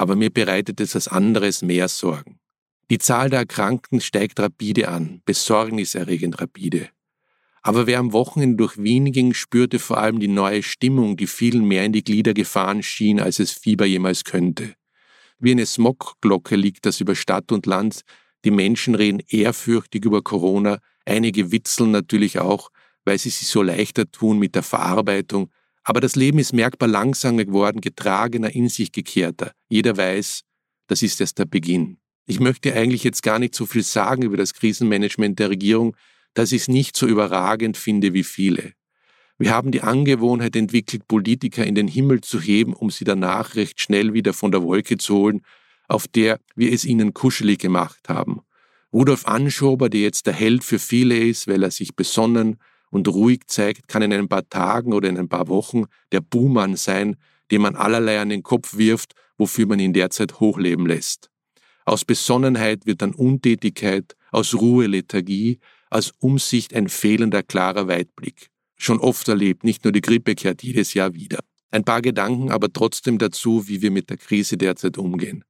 aber 0.00 0.16
mir 0.16 0.30
bereitet 0.30 0.80
es 0.80 0.94
als 0.94 1.08
anderes 1.08 1.60
mehr 1.60 1.86
Sorgen. 1.86 2.40
Die 2.88 2.96
Zahl 2.96 3.28
der 3.28 3.40
Erkrankten 3.40 4.00
steigt 4.00 4.40
rapide 4.40 4.88
an, 4.88 5.20
besorgniserregend 5.26 6.40
rapide. 6.40 6.88
Aber 7.60 7.86
wer 7.86 7.98
am 7.98 8.14
Wochenende 8.14 8.56
durch 8.56 8.82
Wien 8.82 9.12
ging, 9.12 9.34
spürte 9.34 9.78
vor 9.78 9.98
allem 9.98 10.18
die 10.18 10.26
neue 10.26 10.62
Stimmung, 10.62 11.18
die 11.18 11.26
vielen 11.26 11.66
mehr 11.66 11.84
in 11.84 11.92
die 11.92 12.02
Glieder 12.02 12.32
gefahren 12.32 12.82
schien, 12.82 13.20
als 13.20 13.40
es 13.40 13.52
Fieber 13.52 13.84
jemals 13.84 14.24
könnte. 14.24 14.72
Wie 15.38 15.50
eine 15.50 15.66
Smogglocke 15.66 16.56
liegt 16.56 16.86
das 16.86 17.02
über 17.02 17.14
Stadt 17.14 17.52
und 17.52 17.66
Land. 17.66 18.00
Die 18.46 18.50
Menschen 18.50 18.94
reden 18.94 19.20
ehrfürchtig 19.28 20.06
über 20.06 20.22
Corona, 20.22 20.78
einige 21.04 21.52
witzeln 21.52 21.90
natürlich 21.90 22.38
auch, 22.38 22.70
weil 23.04 23.18
sie 23.18 23.28
sich 23.28 23.48
so 23.48 23.60
leichter 23.62 24.10
tun 24.10 24.38
mit 24.38 24.54
der 24.54 24.62
Verarbeitung, 24.62 25.50
aber 25.90 26.00
das 26.00 26.14
Leben 26.14 26.38
ist 26.38 26.52
merkbar 26.52 26.88
langsamer 26.88 27.44
geworden, 27.44 27.80
getragener, 27.80 28.54
in 28.54 28.68
sich 28.68 28.92
gekehrter. 28.92 29.50
Jeder 29.68 29.96
weiß, 29.96 30.42
das 30.86 31.02
ist 31.02 31.20
erst 31.20 31.40
der 31.40 31.46
Beginn. 31.46 31.98
Ich 32.26 32.38
möchte 32.38 32.72
eigentlich 32.72 33.02
jetzt 33.02 33.24
gar 33.24 33.40
nicht 33.40 33.56
so 33.56 33.66
viel 33.66 33.82
sagen 33.82 34.22
über 34.22 34.36
das 34.36 34.54
Krisenmanagement 34.54 35.40
der 35.40 35.50
Regierung, 35.50 35.96
dass 36.32 36.52
ich 36.52 36.62
es 36.62 36.68
nicht 36.68 36.96
so 36.96 37.08
überragend 37.08 37.76
finde 37.76 38.12
wie 38.12 38.22
viele. 38.22 38.74
Wir 39.36 39.50
haben 39.50 39.72
die 39.72 39.80
Angewohnheit 39.80 40.54
entwickelt, 40.54 41.08
Politiker 41.08 41.66
in 41.66 41.74
den 41.74 41.88
Himmel 41.88 42.20
zu 42.20 42.40
heben, 42.40 42.72
um 42.72 42.90
sie 42.90 43.02
danach 43.02 43.56
recht 43.56 43.80
schnell 43.80 44.14
wieder 44.14 44.32
von 44.32 44.52
der 44.52 44.62
Wolke 44.62 44.96
zu 44.96 45.16
holen, 45.16 45.40
auf 45.88 46.06
der 46.06 46.38
wir 46.54 46.72
es 46.72 46.84
ihnen 46.84 47.14
kuschelig 47.14 47.58
gemacht 47.58 48.08
haben. 48.08 48.42
Rudolf 48.92 49.26
Anschober, 49.26 49.88
der 49.88 50.02
jetzt 50.02 50.28
der 50.28 50.34
Held 50.34 50.62
für 50.62 50.78
viele 50.78 51.18
ist, 51.18 51.48
weil 51.48 51.64
er 51.64 51.72
sich 51.72 51.96
besonnen 51.96 52.60
und 52.90 53.08
ruhig 53.08 53.46
zeigt, 53.46 53.88
kann 53.88 54.02
in 54.02 54.12
ein 54.12 54.28
paar 54.28 54.48
Tagen 54.48 54.92
oder 54.92 55.08
in 55.08 55.18
ein 55.18 55.28
paar 55.28 55.48
Wochen 55.48 55.84
der 56.12 56.20
Buhmann 56.20 56.76
sein, 56.76 57.16
dem 57.50 57.62
man 57.62 57.76
allerlei 57.76 58.20
an 58.20 58.28
den 58.28 58.42
Kopf 58.42 58.76
wirft, 58.76 59.14
wofür 59.38 59.66
man 59.66 59.80
ihn 59.80 59.92
derzeit 59.92 60.40
hochleben 60.40 60.86
lässt. 60.86 61.30
Aus 61.84 62.04
Besonnenheit 62.04 62.86
wird 62.86 63.02
dann 63.02 63.14
Untätigkeit, 63.14 64.14
aus 64.30 64.54
Ruhe 64.54 64.86
Lethargie, 64.86 65.58
aus 65.88 66.12
Umsicht 66.18 66.74
ein 66.74 66.88
fehlender 66.88 67.42
klarer 67.42 67.88
Weitblick. 67.88 68.48
Schon 68.76 69.00
oft 69.00 69.28
erlebt, 69.28 69.64
nicht 69.64 69.84
nur 69.84 69.92
die 69.92 70.00
Grippe 70.00 70.34
kehrt 70.34 70.62
jedes 70.62 70.94
Jahr 70.94 71.14
wieder. 71.14 71.40
Ein 71.70 71.84
paar 71.84 72.02
Gedanken 72.02 72.50
aber 72.50 72.72
trotzdem 72.72 73.18
dazu, 73.18 73.68
wie 73.68 73.82
wir 73.82 73.90
mit 73.90 74.10
der 74.10 74.16
Krise 74.16 74.56
derzeit 74.56 74.98
umgehen. 74.98 75.44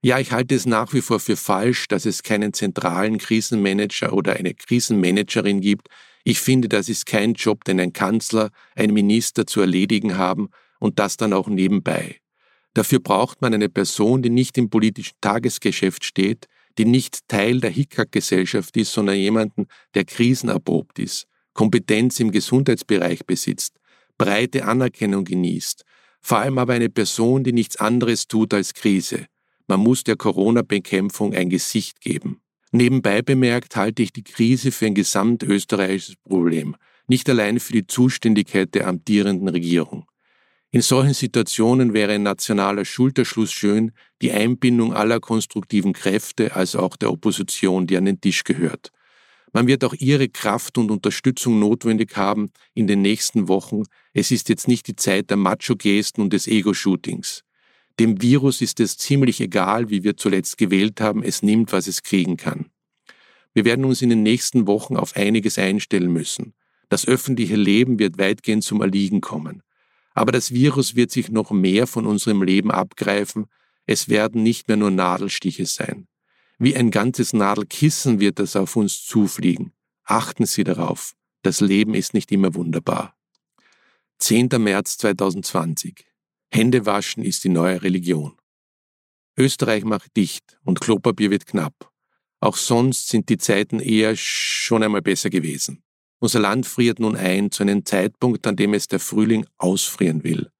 Ja, 0.00 0.20
ich 0.20 0.30
halte 0.30 0.54
es 0.54 0.64
nach 0.64 0.92
wie 0.92 1.00
vor 1.00 1.18
für 1.18 1.36
falsch, 1.36 1.88
dass 1.88 2.06
es 2.06 2.22
keinen 2.22 2.52
zentralen 2.52 3.18
Krisenmanager 3.18 4.12
oder 4.12 4.34
eine 4.34 4.54
Krisenmanagerin 4.54 5.60
gibt. 5.60 5.88
Ich 6.24 6.40
finde, 6.40 6.68
das 6.68 6.88
ist 6.88 7.06
kein 7.06 7.34
Job, 7.34 7.64
den 7.64 7.80
ein 7.80 7.92
Kanzler, 7.92 8.50
ein 8.74 8.92
Minister 8.92 9.46
zu 9.46 9.60
erledigen 9.60 10.18
haben 10.18 10.48
und 10.80 10.98
das 10.98 11.16
dann 11.16 11.32
auch 11.32 11.48
nebenbei. 11.48 12.20
Dafür 12.74 13.00
braucht 13.00 13.40
man 13.40 13.54
eine 13.54 13.68
Person, 13.68 14.22
die 14.22 14.30
nicht 14.30 14.58
im 14.58 14.70
politischen 14.70 15.16
Tagesgeschäft 15.20 16.04
steht, 16.04 16.46
die 16.78 16.84
nicht 16.84 17.26
Teil 17.28 17.60
der 17.60 17.70
Hickhack-Gesellschaft 17.70 18.76
ist, 18.76 18.92
sondern 18.92 19.16
jemanden, 19.16 19.66
der 19.94 20.04
krisenerprobt 20.04 20.98
ist, 20.98 21.26
Kompetenz 21.54 22.20
im 22.20 22.30
Gesundheitsbereich 22.30 23.26
besitzt, 23.26 23.74
breite 24.16 24.64
Anerkennung 24.64 25.24
genießt, 25.24 25.84
vor 26.20 26.38
allem 26.38 26.58
aber 26.58 26.74
eine 26.74 26.88
Person, 26.88 27.42
die 27.42 27.52
nichts 27.52 27.76
anderes 27.76 28.28
tut 28.28 28.54
als 28.54 28.74
Krise. 28.74 29.26
Man 29.66 29.80
muss 29.80 30.04
der 30.04 30.16
Corona-Bekämpfung 30.16 31.34
ein 31.34 31.50
Gesicht 31.50 32.00
geben. 32.00 32.40
Nebenbei 32.70 33.22
bemerkt 33.22 33.76
halte 33.76 34.02
ich 34.02 34.12
die 34.12 34.24
Krise 34.24 34.72
für 34.72 34.86
ein 34.86 34.94
gesamtösterreichisches 34.94 36.16
Problem, 36.16 36.76
nicht 37.06 37.28
allein 37.30 37.60
für 37.60 37.72
die 37.72 37.86
Zuständigkeit 37.86 38.74
der 38.74 38.86
amtierenden 38.88 39.48
Regierung. 39.48 40.04
In 40.70 40.82
solchen 40.82 41.14
Situationen 41.14 41.94
wäre 41.94 42.12
ein 42.12 42.24
nationaler 42.24 42.84
Schulterschluss 42.84 43.52
schön, 43.52 43.92
die 44.20 44.32
Einbindung 44.32 44.92
aller 44.92 45.18
konstruktiven 45.18 45.94
Kräfte, 45.94 46.54
also 46.54 46.80
auch 46.80 46.96
der 46.96 47.10
Opposition, 47.10 47.86
die 47.86 47.96
an 47.96 48.04
den 48.04 48.20
Tisch 48.20 48.44
gehört. 48.44 48.90
Man 49.54 49.66
wird 49.66 49.82
auch 49.82 49.94
ihre 49.94 50.28
Kraft 50.28 50.76
und 50.76 50.90
Unterstützung 50.90 51.58
notwendig 51.58 52.14
haben 52.18 52.50
in 52.74 52.86
den 52.86 53.00
nächsten 53.00 53.48
Wochen. 53.48 53.84
Es 54.12 54.30
ist 54.30 54.50
jetzt 54.50 54.68
nicht 54.68 54.86
die 54.88 54.96
Zeit 54.96 55.30
der 55.30 55.38
Macho-Gesten 55.38 56.20
und 56.22 56.34
des 56.34 56.46
Ego-Shootings. 56.46 57.44
Dem 57.98 58.22
Virus 58.22 58.60
ist 58.60 58.78
es 58.78 58.96
ziemlich 58.96 59.40
egal, 59.40 59.90
wie 59.90 60.04
wir 60.04 60.16
zuletzt 60.16 60.56
gewählt 60.56 61.00
haben, 61.00 61.22
es 61.22 61.42
nimmt, 61.42 61.72
was 61.72 61.88
es 61.88 62.02
kriegen 62.02 62.36
kann. 62.36 62.66
Wir 63.54 63.64
werden 63.64 63.84
uns 63.84 64.02
in 64.02 64.10
den 64.10 64.22
nächsten 64.22 64.68
Wochen 64.68 64.96
auf 64.96 65.16
einiges 65.16 65.58
einstellen 65.58 66.12
müssen. 66.12 66.54
Das 66.88 67.08
öffentliche 67.08 67.56
Leben 67.56 67.98
wird 67.98 68.18
weitgehend 68.18 68.62
zum 68.62 68.80
Erliegen 68.80 69.20
kommen. 69.20 69.62
Aber 70.14 70.32
das 70.32 70.52
Virus 70.52 70.94
wird 70.94 71.10
sich 71.10 71.30
noch 71.30 71.50
mehr 71.50 71.86
von 71.86 72.06
unserem 72.06 72.42
Leben 72.42 72.70
abgreifen. 72.70 73.46
Es 73.84 74.08
werden 74.08 74.42
nicht 74.42 74.68
mehr 74.68 74.76
nur 74.76 74.90
Nadelstiche 74.90 75.66
sein. 75.66 76.06
Wie 76.58 76.76
ein 76.76 76.90
ganzes 76.90 77.32
Nadelkissen 77.32 78.20
wird 78.20 78.38
das 78.38 78.56
auf 78.56 78.76
uns 78.76 79.04
zufliegen. 79.04 79.72
Achten 80.04 80.46
Sie 80.46 80.64
darauf. 80.64 81.14
Das 81.42 81.60
Leben 81.60 81.94
ist 81.94 82.14
nicht 82.14 82.32
immer 82.32 82.54
wunderbar. 82.54 83.14
10. 84.18 84.48
März 84.58 84.98
2020. 84.98 86.07
Hände 86.50 86.86
waschen 86.86 87.24
ist 87.24 87.44
die 87.44 87.50
neue 87.50 87.82
Religion. 87.82 88.36
Österreich 89.36 89.84
macht 89.84 90.16
dicht 90.16 90.58
und 90.64 90.80
Klopapier 90.80 91.30
wird 91.30 91.46
knapp. 91.46 91.92
Auch 92.40 92.56
sonst 92.56 93.08
sind 93.08 93.28
die 93.28 93.38
Zeiten 93.38 93.80
eher 93.80 94.16
schon 94.16 94.82
einmal 94.82 95.02
besser 95.02 95.30
gewesen. 95.30 95.82
Unser 96.20 96.40
Land 96.40 96.66
friert 96.66 96.98
nun 96.98 97.16
ein 97.16 97.50
zu 97.50 97.62
einem 97.62 97.84
Zeitpunkt, 97.84 98.46
an 98.46 98.56
dem 98.56 98.74
es 98.74 98.88
der 98.88 98.98
Frühling 98.98 99.46
ausfrieren 99.58 100.24
will. 100.24 100.50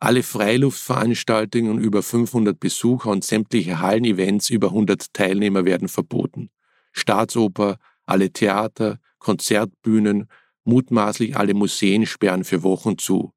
Alle 0.00 0.22
Freiluftveranstaltungen 0.22 1.78
über 1.78 2.02
500 2.02 2.58
Besucher 2.58 3.10
und 3.10 3.24
sämtliche 3.24 3.80
Hallenevents 3.80 4.50
über 4.50 4.68
100 4.68 5.12
Teilnehmer 5.12 5.64
werden 5.64 5.88
verboten. 5.88 6.50
Staatsoper, 6.92 7.78
alle 8.04 8.30
Theater, 8.30 8.98
Konzertbühnen, 9.18 10.28
mutmaßlich 10.64 11.36
alle 11.36 11.54
Museen 11.54 12.06
sperren 12.06 12.44
für 12.44 12.62
Wochen 12.62 12.98
zu. 12.98 13.32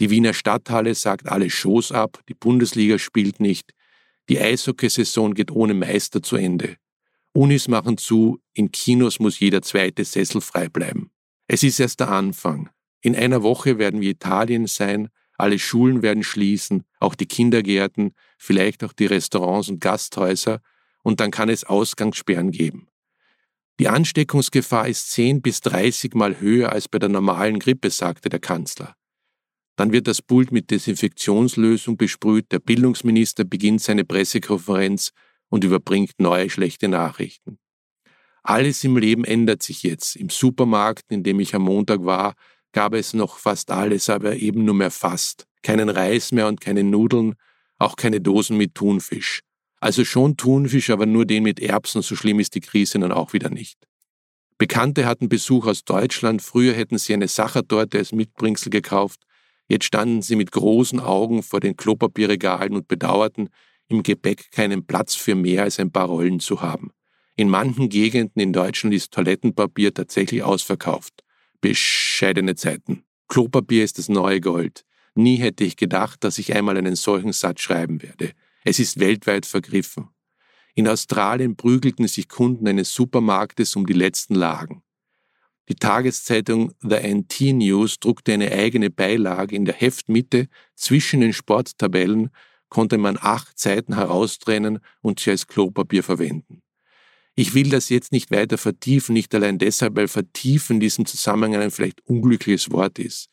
Die 0.00 0.08
Wiener 0.08 0.32
Stadthalle 0.32 0.94
sagt 0.94 1.28
alle 1.28 1.50
Shows 1.50 1.92
ab, 1.92 2.22
die 2.28 2.34
Bundesliga 2.34 2.98
spielt 2.98 3.38
nicht, 3.38 3.74
die 4.30 4.40
Eishockeysaison 4.40 5.34
geht 5.34 5.50
ohne 5.50 5.74
Meister 5.74 6.22
zu 6.22 6.36
Ende. 6.36 6.76
Unis 7.32 7.68
machen 7.68 7.98
zu, 7.98 8.40
in 8.54 8.72
Kinos 8.72 9.20
muss 9.20 9.38
jeder 9.38 9.60
zweite 9.60 10.04
Sessel 10.04 10.40
frei 10.40 10.68
bleiben. 10.68 11.10
Es 11.48 11.62
ist 11.62 11.78
erst 11.78 12.00
der 12.00 12.08
Anfang. 12.08 12.70
In 13.02 13.14
einer 13.14 13.42
Woche 13.42 13.78
werden 13.78 14.00
wir 14.00 14.10
Italien 14.10 14.66
sein, 14.66 15.08
alle 15.36 15.58
Schulen 15.58 16.02
werden 16.02 16.22
schließen, 16.22 16.84
auch 16.98 17.14
die 17.14 17.26
Kindergärten, 17.26 18.12
vielleicht 18.38 18.84
auch 18.84 18.92
die 18.92 19.06
Restaurants 19.06 19.68
und 19.68 19.80
Gasthäuser, 19.80 20.60
und 21.02 21.20
dann 21.20 21.30
kann 21.30 21.48
es 21.48 21.64
Ausgangssperren 21.64 22.52
geben. 22.52 22.88
Die 23.78 23.88
Ansteckungsgefahr 23.88 24.88
ist 24.88 25.10
10 25.12 25.42
bis 25.42 25.60
30 25.60 26.14
Mal 26.14 26.40
höher 26.40 26.72
als 26.72 26.88
bei 26.88 26.98
der 26.98 27.08
normalen 27.08 27.58
Grippe, 27.58 27.90
sagte 27.90 28.28
der 28.28 28.40
Kanzler. 28.40 28.94
Dann 29.80 29.92
wird 29.92 30.08
das 30.08 30.20
Pult 30.20 30.52
mit 30.52 30.70
Desinfektionslösung 30.70 31.96
besprüht, 31.96 32.52
der 32.52 32.58
Bildungsminister 32.58 33.44
beginnt 33.44 33.80
seine 33.80 34.04
Pressekonferenz 34.04 35.12
und 35.48 35.64
überbringt 35.64 36.12
neue 36.18 36.50
schlechte 36.50 36.86
Nachrichten. 36.86 37.58
Alles 38.42 38.84
im 38.84 38.98
Leben 38.98 39.24
ändert 39.24 39.62
sich 39.62 39.82
jetzt. 39.82 40.16
Im 40.16 40.28
Supermarkt, 40.28 41.04
in 41.08 41.22
dem 41.22 41.40
ich 41.40 41.54
am 41.54 41.62
Montag 41.62 42.04
war, 42.04 42.34
gab 42.72 42.92
es 42.92 43.14
noch 43.14 43.38
fast 43.38 43.70
alles, 43.70 44.10
aber 44.10 44.36
eben 44.36 44.66
nur 44.66 44.74
mehr 44.74 44.90
fast. 44.90 45.46
Keinen 45.62 45.88
Reis 45.88 46.30
mehr 46.30 46.46
und 46.46 46.60
keine 46.60 46.84
Nudeln, 46.84 47.36
auch 47.78 47.96
keine 47.96 48.20
Dosen 48.20 48.58
mit 48.58 48.74
Thunfisch. 48.74 49.40
Also 49.80 50.04
schon 50.04 50.36
Thunfisch, 50.36 50.90
aber 50.90 51.06
nur 51.06 51.24
den 51.24 51.42
mit 51.42 51.58
Erbsen, 51.58 52.02
so 52.02 52.16
schlimm 52.16 52.38
ist 52.38 52.54
die 52.54 52.60
Krise 52.60 52.98
dann 52.98 53.12
auch 53.12 53.32
wieder 53.32 53.48
nicht. 53.48 53.78
Bekannte 54.58 55.06
hatten 55.06 55.30
Besuch 55.30 55.66
aus 55.66 55.84
Deutschland, 55.84 56.42
früher 56.42 56.74
hätten 56.74 56.98
sie 56.98 57.14
eine 57.14 57.28
Sachertorte 57.28 57.96
als 57.96 58.12
Mitbringsel 58.12 58.68
gekauft, 58.68 59.24
jetzt 59.70 59.86
standen 59.86 60.20
sie 60.20 60.36
mit 60.36 60.52
großen 60.52 61.00
Augen 61.00 61.42
vor 61.42 61.60
den 61.60 61.76
Klopapierregalen 61.76 62.74
und 62.74 62.88
bedauerten, 62.88 63.48
im 63.88 64.02
Gepäck 64.02 64.50
keinen 64.50 64.86
Platz 64.86 65.14
für 65.14 65.34
mehr 65.34 65.62
als 65.62 65.80
ein 65.80 65.90
paar 65.90 66.06
Rollen 66.06 66.40
zu 66.40 66.60
haben. 66.60 66.90
In 67.36 67.48
manchen 67.48 67.88
Gegenden 67.88 68.40
in 68.40 68.52
Deutschland 68.52 68.94
ist 68.94 69.12
Toilettenpapier 69.12 69.94
tatsächlich 69.94 70.42
ausverkauft. 70.42 71.24
Bescheidene 71.60 72.54
Zeiten. 72.54 73.04
Klopapier 73.28 73.84
ist 73.84 73.98
das 73.98 74.08
neue 74.08 74.40
Gold. 74.40 74.84
Nie 75.14 75.36
hätte 75.36 75.64
ich 75.64 75.76
gedacht, 75.76 76.22
dass 76.24 76.38
ich 76.38 76.54
einmal 76.54 76.76
einen 76.76 76.96
solchen 76.96 77.32
Satz 77.32 77.62
schreiben 77.62 78.02
werde. 78.02 78.32
Es 78.64 78.78
ist 78.78 79.00
weltweit 79.00 79.46
vergriffen. 79.46 80.08
In 80.74 80.86
Australien 80.86 81.56
prügelten 81.56 82.06
sich 82.06 82.28
Kunden 82.28 82.68
eines 82.68 82.92
Supermarktes 82.94 83.74
um 83.76 83.86
die 83.86 83.92
letzten 83.92 84.34
Lagen. 84.34 84.82
Die 85.70 85.76
Tageszeitung 85.76 86.72
The 86.80 86.96
NT 86.96 87.54
News 87.54 88.00
druckte 88.00 88.32
eine 88.32 88.50
eigene 88.50 88.90
Beilage 88.90 89.54
in 89.54 89.64
der 89.64 89.74
Heftmitte 89.74 90.48
zwischen 90.74 91.20
den 91.20 91.32
Sporttabellen 91.32 92.30
konnte 92.68 92.98
man 92.98 93.16
acht 93.20 93.56
Seiten 93.56 93.94
heraustrennen 93.94 94.80
und 95.00 95.20
sie 95.20 95.30
als 95.30 95.46
Klopapier 95.46 96.02
verwenden. 96.02 96.62
Ich 97.36 97.54
will 97.54 97.70
das 97.70 97.88
jetzt 97.88 98.10
nicht 98.10 98.32
weiter 98.32 98.58
vertiefen, 98.58 99.12
nicht 99.12 99.32
allein 99.32 99.58
deshalb, 99.58 99.94
weil 99.94 100.08
vertiefen 100.08 100.74
in 100.74 100.80
diesem 100.80 101.06
Zusammenhang 101.06 101.62
ein 101.62 101.70
vielleicht 101.70 102.04
unglückliches 102.04 102.72
Wort 102.72 102.98
ist. 102.98 103.28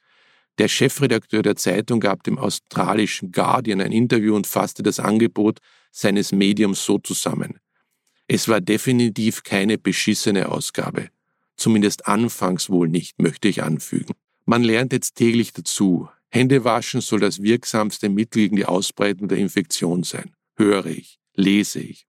Der 0.59 0.67
Chefredakteur 0.67 1.41
der 1.41 1.55
Zeitung 1.55 1.99
gab 1.99 2.21
dem 2.21 2.37
australischen 2.37 3.31
Guardian 3.31 3.81
ein 3.81 3.91
Interview 3.91 4.35
und 4.35 4.45
fasste 4.45 4.83
das 4.83 4.99
Angebot 4.99 5.57
seines 5.91 6.31
Mediums 6.31 6.85
so 6.85 6.99
zusammen. 6.99 7.59
Es 8.27 8.47
war 8.47 8.61
definitiv 8.61 9.41
keine 9.41 9.79
beschissene 9.79 10.49
Ausgabe. 10.49 11.09
Zumindest 11.57 12.07
anfangs 12.07 12.69
wohl 12.69 12.87
nicht, 12.87 13.21
möchte 13.21 13.47
ich 13.47 13.63
anfügen. 13.63 14.13
Man 14.45 14.63
lernt 14.63 14.93
jetzt 14.93 15.15
täglich 15.15 15.51
dazu. 15.51 16.07
Händewaschen 16.29 17.01
soll 17.01 17.19
das 17.19 17.41
wirksamste 17.41 18.09
Mittel 18.09 18.43
gegen 18.43 18.55
die 18.55 18.65
Ausbreitung 18.65 19.27
der 19.27 19.39
Infektion 19.39 20.03
sein. 20.03 20.35
Höre 20.55 20.85
ich, 20.85 21.19
lese 21.33 21.79
ich. 21.79 22.07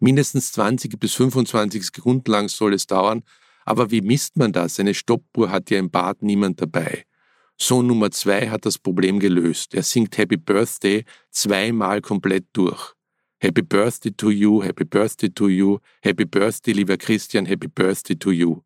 Mindestens 0.00 0.52
20 0.52 0.98
bis 0.98 1.14
25 1.14 1.84
Sekunden 1.84 2.30
lang 2.30 2.48
soll 2.48 2.74
es 2.74 2.86
dauern, 2.86 3.22
aber 3.64 3.90
wie 3.90 4.00
misst 4.00 4.36
man 4.36 4.52
das? 4.52 4.80
Eine 4.80 4.94
Stoppuhr 4.94 5.50
hat 5.50 5.70
ja 5.70 5.78
im 5.78 5.90
Bad 5.90 6.22
niemand 6.22 6.60
dabei. 6.60 7.04
Sohn 7.60 7.86
Nummer 7.86 8.10
zwei 8.12 8.48
hat 8.48 8.64
das 8.64 8.78
Problem 8.78 9.18
gelöst. 9.18 9.74
Er 9.74 9.82
singt 9.82 10.16
Happy 10.16 10.36
Birthday 10.36 11.04
zweimal 11.30 12.00
komplett 12.00 12.46
durch. 12.52 12.94
Happy 13.40 13.62
Birthday 13.62 14.10
to 14.10 14.30
you, 14.30 14.62
Happy 14.62 14.84
Birthday 14.84 15.28
to 15.28 15.48
you, 15.48 15.78
Happy 16.02 16.24
Birthday, 16.24 16.72
lieber 16.72 16.96
Christian, 16.96 17.46
Happy 17.46 17.68
Birthday 17.68 18.16
to 18.16 18.30
you. 18.30 18.62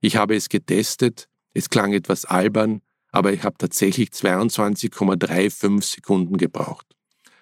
Ich 0.00 0.16
habe 0.16 0.34
es 0.34 0.48
getestet, 0.48 1.28
Es 1.58 1.70
klang 1.70 1.92
etwas 1.92 2.24
albern, 2.24 2.82
aber 3.10 3.32
ich 3.32 3.42
habe 3.42 3.56
tatsächlich 3.58 4.10
22,35 4.10 5.82
Sekunden 5.82 6.36
gebraucht. 6.36 6.86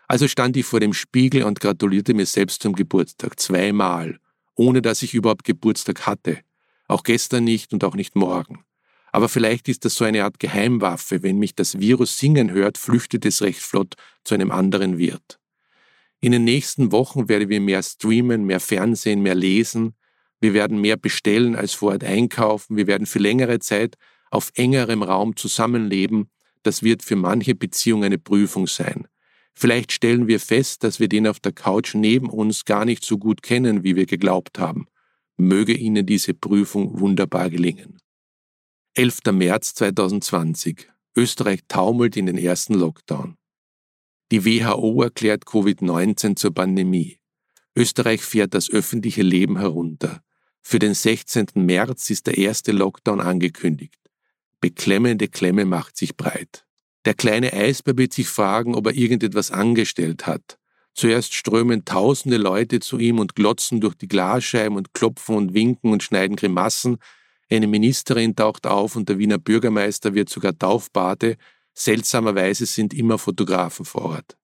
Also 0.09 0.27
stand 0.27 0.57
ich 0.57 0.65
vor 0.65 0.81
dem 0.81 0.95
Spiegel 0.95 1.43
und 1.43 1.61
gratulierte 1.61 2.15
mir 2.15 2.25
selbst 2.25 2.63
zum 2.63 2.75
Geburtstag 2.75 3.39
zweimal, 3.39 4.19
ohne 4.55 4.81
dass 4.81 5.03
ich 5.03 5.13
überhaupt 5.13 5.45
Geburtstag 5.45 6.07
hatte. 6.07 6.39
Auch 6.89 7.03
gestern 7.03 7.45
nicht 7.45 7.73
und 7.75 7.85
auch 7.85 7.95
nicht 7.95 8.17
morgen. 8.17 8.65
Aber 9.13 9.29
vielleicht 9.29 9.69
ist 9.69 9.85
das 9.85 9.97
so 9.97 10.05
eine 10.05 10.25
Art 10.25 10.39
Geheimwaffe. 10.39 11.23
Wenn 11.23 11.39
mich 11.39 11.55
das 11.55 11.79
Virus 11.79 12.17
singen 12.19 12.51
hört, 12.51 12.79
flüchtet 12.79 13.27
es 13.27 13.43
recht 13.43 13.61
flott 13.61 13.97
zu 14.25 14.35
einem 14.35 14.51
anderen 14.51 14.99
Wirt. 14.99 15.39
In 16.27 16.33
den 16.33 16.43
nächsten 16.43 16.91
Wochen 16.91 17.29
werden 17.29 17.51
wir 17.51 17.61
mehr 17.61 17.85
streamen, 17.85 18.47
mehr 18.47 18.59
Fernsehen, 18.59 19.23
mehr 19.23 19.37
lesen. 19.37 19.95
Wir 20.41 20.55
werden 20.55 20.81
mehr 20.81 20.97
bestellen 20.97 21.55
als 21.55 21.75
vor 21.75 21.93
Ort 21.93 22.03
einkaufen. 22.03 22.77
Wir 22.77 22.89
werden 22.89 23.07
für 23.07 23.21
längere 23.21 23.61
Zeit 23.61 23.95
auf 24.33 24.51
engerem 24.57 25.05
Raum 25.05 25.37
zusammenleben. 25.37 26.29
Das 26.65 26.83
wird 26.83 27.05
für 27.05 27.15
manche 27.15 27.55
Beziehungen 27.55 28.03
eine 28.03 28.19
Prüfung 28.19 28.67
sein. 28.67 29.07
Vielleicht 29.55 29.93
stellen 29.93 30.27
wir 30.27 30.41
fest, 30.41 30.83
dass 30.83 30.99
wir 30.99 31.09
den 31.09 31.29
auf 31.29 31.39
der 31.39 31.53
Couch 31.53 31.95
neben 31.95 32.29
uns 32.29 32.65
gar 32.65 32.85
nicht 32.85 33.05
so 33.05 33.19
gut 33.19 33.41
kennen, 33.41 33.85
wie 33.85 33.95
wir 33.95 34.07
geglaubt 34.07 34.59
haben. 34.59 34.89
Möge 35.37 35.75
Ihnen 35.75 36.07
diese 36.07 36.35
Prüfung 36.35 36.99
wunderbar 36.99 37.51
gelingen. 37.51 38.01
11. 38.95 39.21
März 39.31 39.75
2020. 39.75 40.89
Österreich 41.17 41.61
taumelt 41.69 42.17
in 42.17 42.27
den 42.27 42.37
ersten 42.37 42.75
Lockdown. 42.75 43.37
Die 44.33 44.45
WHO 44.45 45.03
erklärt 45.03 45.45
Covid-19 45.45 46.35
zur 46.35 46.53
Pandemie. 46.53 47.21
Österreich 47.77 48.23
fährt 48.23 48.55
das 48.55 48.69
öffentliche 48.71 49.23
Leben 49.23 49.59
herunter. 49.59 50.21
Für 50.63 50.81
den 50.81 50.95
16. 50.95 51.47
März 51.55 52.11
ist 52.11 52.27
der 52.27 52.37
erste 52.37 52.73
Lockdown 52.73 53.21
angekündigt. 53.21 54.01
Beklemmende 54.61 55.29
Klemme 55.29 55.65
macht 55.65 55.97
sich 55.97 56.17
breit. 56.17 56.67
Der 57.05 57.15
kleine 57.15 57.53
Eisbär 57.53 57.97
wird 57.97 58.15
sich 58.15 58.27
fragen, 58.27 58.75
ob 58.75 58.87
er 58.87 58.95
irgendetwas 58.95 59.53
angestellt 59.53 60.27
hat. 60.27 60.59
Zuerst 60.93 61.35
strömen 61.35 61.85
tausende 61.85 62.37
Leute 62.37 62.81
zu 62.81 62.99
ihm 62.99 63.21
und 63.21 63.37
glotzen 63.37 63.81
durch 63.81 63.95
die 63.95 64.09
Glasscheiben 64.09 64.77
und 64.77 64.93
klopfen 64.93 65.37
und 65.37 65.55
winken 65.55 65.93
und 65.93 66.03
schneiden 66.03 66.35
Grimassen. 66.35 66.97
Eine 67.49 67.69
Ministerin 67.69 68.35
taucht 68.35 68.67
auf 68.67 68.97
und 68.97 69.09
der 69.09 69.19
Wiener 69.19 69.39
Bürgermeister 69.39 70.15
wird 70.15 70.31
sogar 70.31 70.59
Taufbade, 70.59 71.37
Seltsamerweise 71.79 72.65
sind 72.65 72.95
immer 72.95 73.19
Fotografen 73.19 73.85
vor 73.85 74.07
Ort. 74.07 74.39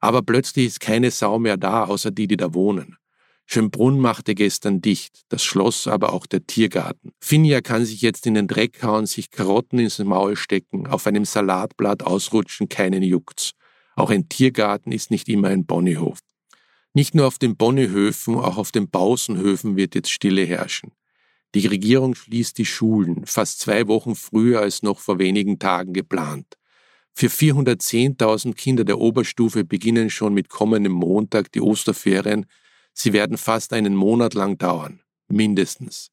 Aber 0.00 0.22
plötzlich 0.22 0.66
ist 0.66 0.80
keine 0.80 1.10
Sau 1.10 1.38
mehr 1.38 1.56
da, 1.56 1.84
außer 1.84 2.10
die, 2.10 2.26
die 2.26 2.36
da 2.36 2.52
wohnen. 2.52 2.96
Schönbrunn 3.46 3.98
machte 3.98 4.34
gestern 4.34 4.82
dicht, 4.82 5.22
das 5.28 5.42
Schloss, 5.42 5.86
aber 5.86 6.12
auch 6.12 6.26
der 6.26 6.46
Tiergarten. 6.46 7.12
Finja 7.20 7.60
kann 7.60 7.84
sich 7.84 8.02
jetzt 8.02 8.26
in 8.26 8.34
den 8.34 8.48
Dreck 8.48 8.82
hauen, 8.82 9.06
sich 9.06 9.30
Karotten 9.30 9.78
ins 9.78 9.98
Maul 10.00 10.36
stecken, 10.36 10.86
auf 10.86 11.06
einem 11.06 11.24
Salatblatt 11.24 12.02
ausrutschen, 12.02 12.68
keinen 12.68 13.02
juckt's. 13.02 13.52
Auch 13.94 14.10
ein 14.10 14.28
Tiergarten 14.28 14.92
ist 14.92 15.10
nicht 15.10 15.28
immer 15.28 15.48
ein 15.48 15.64
Bonnyhof. 15.64 16.18
Nicht 16.92 17.14
nur 17.14 17.26
auf 17.26 17.38
den 17.38 17.56
Bonnyhöfen, 17.56 18.34
auch 18.34 18.58
auf 18.58 18.72
den 18.72 18.90
Pausenhöfen 18.90 19.76
wird 19.76 19.94
jetzt 19.94 20.10
Stille 20.10 20.44
herrschen. 20.44 20.92
Die 21.54 21.66
Regierung 21.66 22.14
schließt 22.14 22.58
die 22.58 22.66
Schulen, 22.66 23.24
fast 23.24 23.60
zwei 23.60 23.86
Wochen 23.86 24.14
früher 24.14 24.60
als 24.60 24.82
noch 24.82 24.98
vor 24.98 25.18
wenigen 25.18 25.58
Tagen 25.58 25.94
geplant. 25.94 26.56
Für 27.18 27.28
410.000 27.28 28.52
Kinder 28.56 28.84
der 28.84 28.98
Oberstufe 28.98 29.64
beginnen 29.64 30.10
schon 30.10 30.34
mit 30.34 30.50
kommendem 30.50 30.92
Montag 30.92 31.50
die 31.52 31.62
Osterferien. 31.62 32.44
Sie 32.92 33.14
werden 33.14 33.38
fast 33.38 33.72
einen 33.72 33.94
Monat 33.94 34.34
lang 34.34 34.58
dauern. 34.58 35.00
Mindestens. 35.26 36.10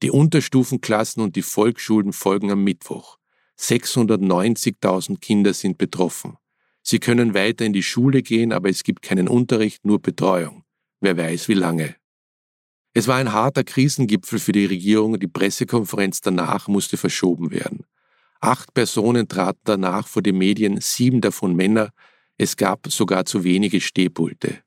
Die 0.00 0.10
Unterstufenklassen 0.10 1.22
und 1.22 1.36
die 1.36 1.42
Volksschulen 1.42 2.14
folgen 2.14 2.50
am 2.50 2.64
Mittwoch. 2.64 3.18
690.000 3.60 5.20
Kinder 5.20 5.52
sind 5.52 5.76
betroffen. 5.76 6.38
Sie 6.80 6.98
können 6.98 7.34
weiter 7.34 7.66
in 7.66 7.74
die 7.74 7.82
Schule 7.82 8.22
gehen, 8.22 8.54
aber 8.54 8.70
es 8.70 8.84
gibt 8.84 9.02
keinen 9.02 9.28
Unterricht, 9.28 9.84
nur 9.84 10.00
Betreuung. 10.00 10.64
Wer 11.00 11.18
weiß 11.18 11.48
wie 11.48 11.54
lange. 11.54 11.94
Es 12.94 13.06
war 13.06 13.16
ein 13.16 13.34
harter 13.34 13.64
Krisengipfel 13.64 14.38
für 14.38 14.52
die 14.52 14.64
Regierung 14.64 15.20
die 15.20 15.28
Pressekonferenz 15.28 16.22
danach 16.22 16.68
musste 16.68 16.96
verschoben 16.96 17.50
werden. 17.50 17.84
Acht 18.40 18.72
Personen 18.72 19.28
traten 19.28 19.60
danach 19.64 20.06
vor 20.06 20.22
die 20.22 20.32
Medien, 20.32 20.80
sieben 20.80 21.20
davon 21.20 21.56
Männer. 21.56 21.90
Es 22.36 22.56
gab 22.56 22.90
sogar 22.90 23.24
zu 23.24 23.42
wenige 23.42 23.80
Stehpulte. 23.80 24.60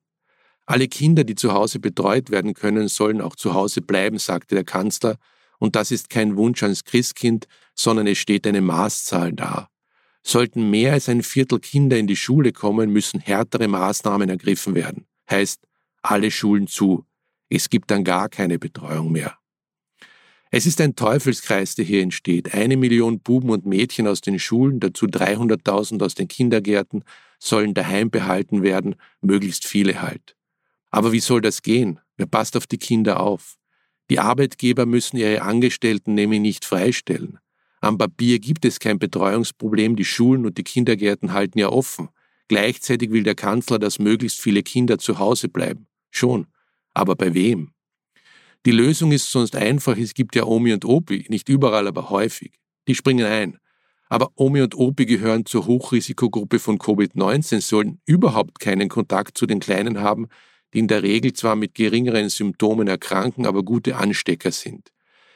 Alle 0.66 0.88
Kinder, 0.88 1.24
die 1.24 1.36
zu 1.36 1.54
Hause 1.54 1.80
betreut 1.80 2.32
werden 2.32 2.54
können, 2.54 2.88
sollen 2.88 3.22
auch 3.22 3.36
zu 3.36 3.54
Hause 3.54 3.82
bleiben, 3.82 4.20
sagte 4.20 4.56
der 4.56 4.64
Kanzler. 4.64 5.18
Und 5.58 5.76
das 5.76 5.92
ist 5.92 6.10
kein 6.10 6.38
Wunsch 6.38 6.64
ans 6.64 6.84
Christkind, 6.84 7.48
sondern 7.76 8.08
es 8.08 8.18
steht 8.18 8.46
eine 8.46 8.62
Maßzahl 8.62 9.34
da. 9.34 9.68
Sollten 10.24 10.70
mehr 10.70 10.94
als 10.94 11.10
ein 11.10 11.24
Viertel 11.24 11.60
Kinder 11.60 11.98
in 11.98 12.08
die 12.08 12.16
Schule 12.16 12.52
kommen, 12.52 12.92
müssen 12.92 13.20
härtere 13.20 13.68
Maßnahmen 13.68 14.30
ergriffen 14.30 14.76
werden. 14.76 15.06
Heißt, 15.30 15.62
alle 16.02 16.32
Schulen 16.32 16.68
zu. 16.68 17.06
Es 17.50 17.70
gibt 17.70 17.92
dann 17.92 18.04
gar 18.04 18.30
keine 18.30 18.60
Betreuung 18.60 19.12
mehr. 19.12 19.41
Es 20.54 20.66
ist 20.66 20.82
ein 20.82 20.98
Teufelskreis, 20.98 21.76
der 21.76 21.86
hier 21.86 22.02
entsteht. 22.02 22.54
Eine 22.54 22.76
Million 22.76 23.22
Buben 23.22 23.50
und 23.52 23.66
Mädchen 23.66 24.06
aus 24.06 24.20
den 24.20 24.38
Schulen, 24.38 24.82
dazu 24.82 25.06
300.000 25.06 26.04
aus 26.04 26.14
den 26.14 26.28
Kindergärten, 26.28 27.06
sollen 27.40 27.74
daheim 27.74 28.12
behalten 28.12 28.62
werden, 28.62 28.96
möglichst 29.22 29.66
viele 29.66 30.02
halt. 30.02 30.36
Aber 30.90 31.14
wie 31.14 31.22
soll 31.22 31.40
das 31.40 31.62
gehen? 31.62 32.02
Wer 32.18 32.26
passt 32.26 32.58
auf 32.58 32.68
die 32.68 32.78
Kinder 32.78 33.22
auf? 33.22 33.58
Die 34.10 34.20
Arbeitgeber 34.20 34.86
müssen 34.86 35.16
ihre 35.16 35.42
Angestellten 35.42 36.16
nämlich 36.16 36.42
nicht 36.42 36.66
freistellen. 36.66 37.40
Am 37.80 37.98
Papier 37.98 38.40
gibt 38.40 38.66
es 38.66 38.82
kein 38.82 39.00
Betreuungsproblem, 39.00 39.96
die 39.96 40.04
Schulen 40.04 40.46
und 40.46 40.58
die 40.58 40.64
Kindergärten 40.64 41.32
halten 41.32 41.60
ja 41.60 41.70
offen. 41.70 42.10
Gleichzeitig 42.50 43.12
will 43.12 43.24
der 43.24 43.36
Kanzler, 43.36 43.80
dass 43.80 44.00
möglichst 44.00 44.42
viele 44.42 44.64
Kinder 44.64 44.98
zu 44.98 45.18
Hause 45.18 45.48
bleiben. 45.48 45.88
Schon. 46.10 46.48
Aber 46.94 47.16
bei 47.16 47.34
wem? 47.34 47.72
Die 48.66 48.72
Lösung 48.72 49.12
ist 49.12 49.32
sonst 49.32 49.56
einfach, 49.56 49.98
es 49.98 50.14
gibt 50.14 50.36
ja 50.36 50.46
Omi 50.46 50.72
und 50.74 50.86
Opi, 50.86 51.26
nicht 51.30 51.50
überall, 51.50 51.88
aber 51.88 52.12
häufig. 52.12 52.54
Die 52.88 52.94
springen 52.94 53.26
ein. 53.26 53.58
Aber 54.08 54.32
Omi 54.36 54.62
und 54.62 54.76
Opi 54.76 55.06
gehören 55.06 55.46
zur 55.46 55.66
Hochrisikogruppe 55.66 56.60
von 56.60 56.78
Covid-19, 56.78 57.62
sollen 57.62 58.02
überhaupt 58.06 58.60
keinen 58.60 58.88
Kontakt 58.88 59.38
zu 59.38 59.48
den 59.48 59.60
Kleinen 59.60 60.02
haben, 60.02 60.28
die 60.74 60.80
in 60.80 60.88
der 60.88 61.02
Regel 61.02 61.34
zwar 61.34 61.56
mit 61.56 61.74
geringeren 61.74 62.30
Symptomen 62.30 62.88
erkranken, 62.88 63.48
aber 63.48 63.64
gute 63.64 63.96
Anstecker 63.96 64.52
sind. 64.52 64.92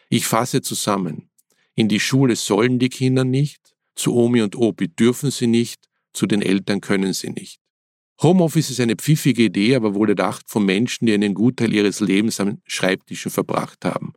Ich 0.10 0.28
fasse 0.28 0.62
zusammen. 0.62 1.30
In 1.74 1.88
die 1.88 2.00
Schule 2.00 2.36
sollen 2.36 2.78
die 2.78 2.90
Kinder 2.90 3.24
nicht, 3.24 3.76
zu 3.96 4.14
Omi 4.14 4.42
und 4.42 4.56
Opi 4.56 4.90
dürfen 4.90 5.32
sie 5.32 5.48
nicht, 5.48 5.90
zu 6.14 6.28
den 6.28 6.42
Eltern 6.42 6.80
können 6.80 7.14
sie 7.14 7.32
nicht. 7.32 7.60
Homeoffice 8.22 8.70
ist 8.70 8.80
eine 8.80 8.96
pfiffige 8.96 9.44
Idee, 9.44 9.76
aber 9.76 9.94
wohl 9.94 10.10
erdacht 10.10 10.50
von 10.50 10.66
Menschen, 10.66 11.06
die 11.06 11.14
einen 11.14 11.34
Gutteil 11.34 11.74
ihres 11.74 12.00
Lebens 12.00 12.40
am 12.40 12.62
Schreibtischen 12.66 13.32
verbracht 13.32 13.84
haben. 13.84 14.14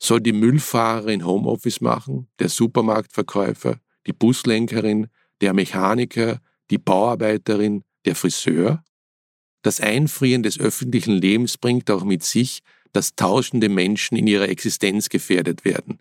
Soll 0.00 0.20
die 0.20 0.32
Müllfahrerin 0.32 1.24
Homeoffice 1.24 1.80
machen, 1.80 2.28
der 2.38 2.48
Supermarktverkäufer, 2.48 3.80
die 4.06 4.12
Buslenkerin, 4.12 5.08
der 5.40 5.54
Mechaniker, 5.54 6.40
die 6.70 6.78
Bauarbeiterin, 6.78 7.84
der 8.04 8.14
Friseur? 8.14 8.82
Das 9.62 9.80
Einfrieren 9.80 10.42
des 10.42 10.58
öffentlichen 10.58 11.14
Lebens 11.14 11.58
bringt 11.58 11.90
auch 11.90 12.04
mit 12.04 12.24
sich, 12.24 12.60
dass 12.92 13.14
tausende 13.14 13.68
Menschen 13.68 14.16
in 14.16 14.26
ihrer 14.26 14.48
Existenz 14.48 15.08
gefährdet 15.08 15.64
werden. 15.64 16.00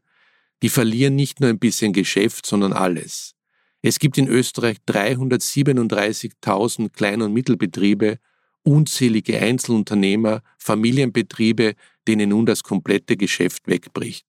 Die 0.63 0.69
verlieren 0.69 1.15
nicht 1.15 1.39
nur 1.39 1.49
ein 1.49 1.59
bisschen 1.59 1.93
Geschäft, 1.93 2.45
sondern 2.45 2.73
alles. 2.73 3.35
Es 3.81 3.99
gibt 3.99 4.17
in 4.17 4.27
Österreich 4.27 4.77
337.000 4.87 6.89
Klein- 6.89 7.21
und 7.21 7.33
Mittelbetriebe, 7.33 8.17
unzählige 8.63 9.39
Einzelunternehmer, 9.39 10.41
Familienbetriebe, 10.57 11.75
denen 12.07 12.29
nun 12.29 12.45
das 12.45 12.63
komplette 12.63 13.15
Geschäft 13.15 13.67
wegbricht. 13.67 14.25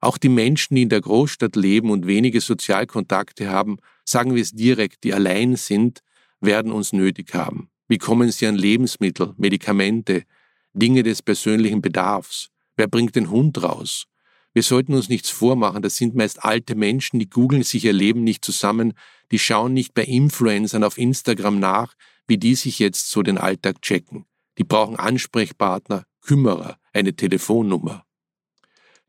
Auch 0.00 0.18
die 0.18 0.28
Menschen, 0.28 0.74
die 0.74 0.82
in 0.82 0.88
der 0.88 1.00
Großstadt 1.00 1.56
leben 1.56 1.90
und 1.90 2.06
wenige 2.06 2.40
Sozialkontakte 2.40 3.48
haben, 3.48 3.78
sagen 4.04 4.34
wir 4.34 4.42
es 4.42 4.52
direkt, 4.52 5.04
die 5.04 5.14
allein 5.14 5.56
sind, 5.56 6.00
werden 6.40 6.72
uns 6.72 6.92
nötig 6.92 7.34
haben. 7.34 7.70
Wie 7.88 7.98
kommen 7.98 8.30
sie 8.30 8.46
an 8.46 8.56
Lebensmittel, 8.56 9.34
Medikamente, 9.36 10.24
Dinge 10.72 11.02
des 11.02 11.22
persönlichen 11.22 11.80
Bedarfs? 11.80 12.50
Wer 12.76 12.88
bringt 12.88 13.14
den 13.14 13.30
Hund 13.30 13.62
raus? 13.62 14.06
Wir 14.54 14.62
sollten 14.62 14.94
uns 14.94 15.08
nichts 15.08 15.30
vormachen, 15.30 15.82
das 15.82 15.96
sind 15.96 16.14
meist 16.14 16.44
alte 16.44 16.76
Menschen, 16.76 17.18
die 17.18 17.28
googeln 17.28 17.64
sich 17.64 17.84
ihr 17.84 17.92
Leben 17.92 18.22
nicht 18.22 18.44
zusammen, 18.44 18.94
die 19.32 19.40
schauen 19.40 19.74
nicht 19.74 19.94
bei 19.94 20.04
Influencern 20.04 20.84
auf 20.84 20.96
Instagram 20.96 21.58
nach, 21.58 21.94
wie 22.28 22.38
die 22.38 22.54
sich 22.54 22.78
jetzt 22.78 23.10
so 23.10 23.22
den 23.22 23.36
Alltag 23.36 23.82
checken. 23.82 24.26
Die 24.56 24.64
brauchen 24.64 24.96
Ansprechpartner, 24.96 26.04
Kümmerer, 26.20 26.78
eine 26.92 27.14
Telefonnummer. 27.16 28.04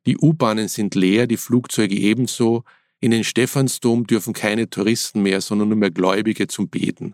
Die 0.08 0.18
U-Bahnen 0.18 0.68
sind 0.68 0.96
leer, 0.96 1.28
die 1.28 1.38
Flugzeuge 1.38 1.96
ebenso. 1.96 2.64
In 3.00 3.12
den 3.12 3.24
Stephansdom 3.24 4.08
dürfen 4.08 4.34
keine 4.34 4.70
Touristen 4.70 5.22
mehr, 5.22 5.42
sondern 5.42 5.70
nur 5.70 5.78
mehr 5.78 5.92
Gläubige 5.92 6.48
zum 6.48 6.70
Beten. 6.70 7.14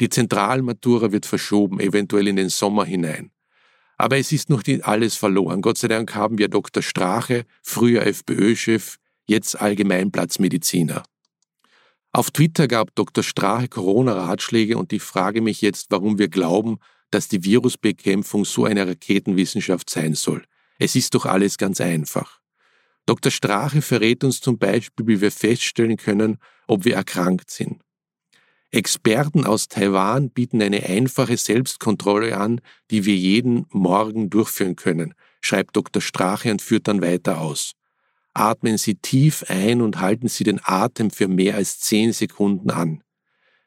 Die 0.00 0.10
Zentralmatura 0.10 1.10
wird 1.12 1.24
verschoben, 1.24 1.80
eventuell 1.80 2.28
in 2.28 2.36
den 2.36 2.50
Sommer 2.50 2.84
hinein. 2.84 3.30
Aber 3.96 4.18
es 4.18 4.32
ist 4.32 4.50
noch 4.50 4.64
nicht 4.64 4.84
alles 4.84 5.16
verloren. 5.16 5.62
Gott 5.62 5.78
sei 5.78 5.88
Dank 5.88 6.14
haben 6.14 6.38
wir 6.38 6.48
Dr. 6.48 6.82
Strache, 6.82 7.44
früher 7.62 8.06
FPÖ-Chef, 8.06 8.96
jetzt 9.26 9.60
Allgemeinplatzmediziner. 9.60 11.02
Auf 12.12 12.30
Twitter 12.30 12.68
gab 12.68 12.94
Dr. 12.94 13.24
Strache 13.24 13.68
Corona-Ratschläge 13.68 14.76
und 14.76 14.92
ich 14.92 15.02
frage 15.02 15.40
mich 15.40 15.62
jetzt, 15.62 15.86
warum 15.90 16.18
wir 16.18 16.28
glauben, 16.28 16.78
dass 17.10 17.28
die 17.28 17.44
Virusbekämpfung 17.44 18.44
so 18.44 18.64
eine 18.64 18.86
Raketenwissenschaft 18.86 19.88
sein 19.88 20.14
soll. 20.14 20.44
Es 20.78 20.96
ist 20.96 21.14
doch 21.14 21.26
alles 21.26 21.56
ganz 21.56 21.80
einfach. 21.80 22.40
Dr. 23.06 23.32
Strache 23.32 23.82
verrät 23.82 24.24
uns 24.24 24.40
zum 24.40 24.58
Beispiel, 24.58 25.06
wie 25.06 25.20
wir 25.20 25.32
feststellen 25.32 25.96
können, 25.96 26.38
ob 26.66 26.84
wir 26.84 26.96
erkrankt 26.96 27.50
sind. 27.50 27.82
Experten 28.74 29.44
aus 29.44 29.68
Taiwan 29.68 30.30
bieten 30.30 30.62
eine 30.62 30.84
einfache 30.84 31.36
Selbstkontrolle 31.36 32.38
an, 32.38 32.62
die 32.90 33.04
wir 33.04 33.14
jeden 33.14 33.66
Morgen 33.68 34.30
durchführen 34.30 34.76
können, 34.76 35.12
schreibt 35.42 35.76
Dr. 35.76 36.00
Strache 36.00 36.50
und 36.50 36.62
führt 36.62 36.88
dann 36.88 37.02
weiter 37.02 37.42
aus. 37.42 37.72
Atmen 38.32 38.78
Sie 38.78 38.94
tief 38.94 39.44
ein 39.48 39.82
und 39.82 40.00
halten 40.00 40.28
Sie 40.28 40.44
den 40.44 40.58
Atem 40.64 41.10
für 41.10 41.28
mehr 41.28 41.56
als 41.56 41.80
zehn 41.80 42.14
Sekunden 42.14 42.70
an. 42.70 43.04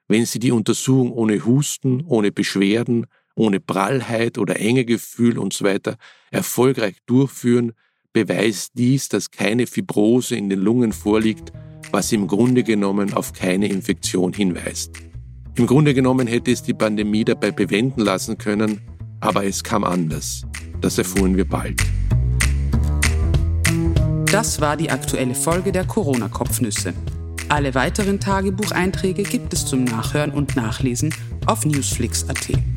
Wenn 0.07 0.25
Sie 0.25 0.39
die 0.39 0.51
Untersuchung 0.51 1.11
ohne 1.11 1.45
Husten, 1.45 2.03
ohne 2.07 2.31
Beschwerden, 2.31 3.05
ohne 3.35 3.59
Prallheit 3.59 4.39
oder 4.39 4.59
Engegefühl 4.59 5.37
usw. 5.37 5.79
So 5.85 5.93
erfolgreich 6.31 6.97
durchführen, 7.05 7.73
beweist 8.11 8.71
dies, 8.73 9.07
dass 9.09 9.29
keine 9.29 9.67
Fibrose 9.67 10.35
in 10.35 10.49
den 10.49 10.61
Lungen 10.61 10.93
vorliegt, 10.93 11.51
was 11.95 12.11
im 12.11 12.27
Grunde 12.27 12.63
genommen 12.63 13.13
auf 13.13 13.31
keine 13.31 13.69
Infektion 13.69 14.33
hinweist. 14.33 14.91
Im 15.55 15.65
Grunde 15.65 15.93
genommen 15.93 16.27
hätte 16.27 16.51
es 16.51 16.61
die 16.61 16.73
Pandemie 16.73 17.23
dabei 17.23 17.51
bewenden 17.51 18.01
lassen 18.01 18.37
können, 18.37 18.81
aber 19.21 19.45
es 19.45 19.63
kam 19.63 19.85
anders. 19.85 20.41
Das 20.81 20.97
erfuhren 20.97 21.37
wir 21.37 21.47
bald. 21.47 21.81
Das 24.29 24.59
war 24.59 24.75
die 24.75 24.89
aktuelle 24.89 25.35
Folge 25.35 25.71
der 25.71 25.85
Corona-Kopfnüsse. 25.85 26.93
Alle 27.47 27.73
weiteren 27.75 28.19
Tagebucheinträge 28.19 29.23
gibt 29.23 29.53
es 29.53 29.65
zum 29.65 29.85
Nachhören 29.85 30.31
und 30.31 30.57
Nachlesen 30.57 31.15
auf 31.45 31.65
newsflix.at. 31.65 32.74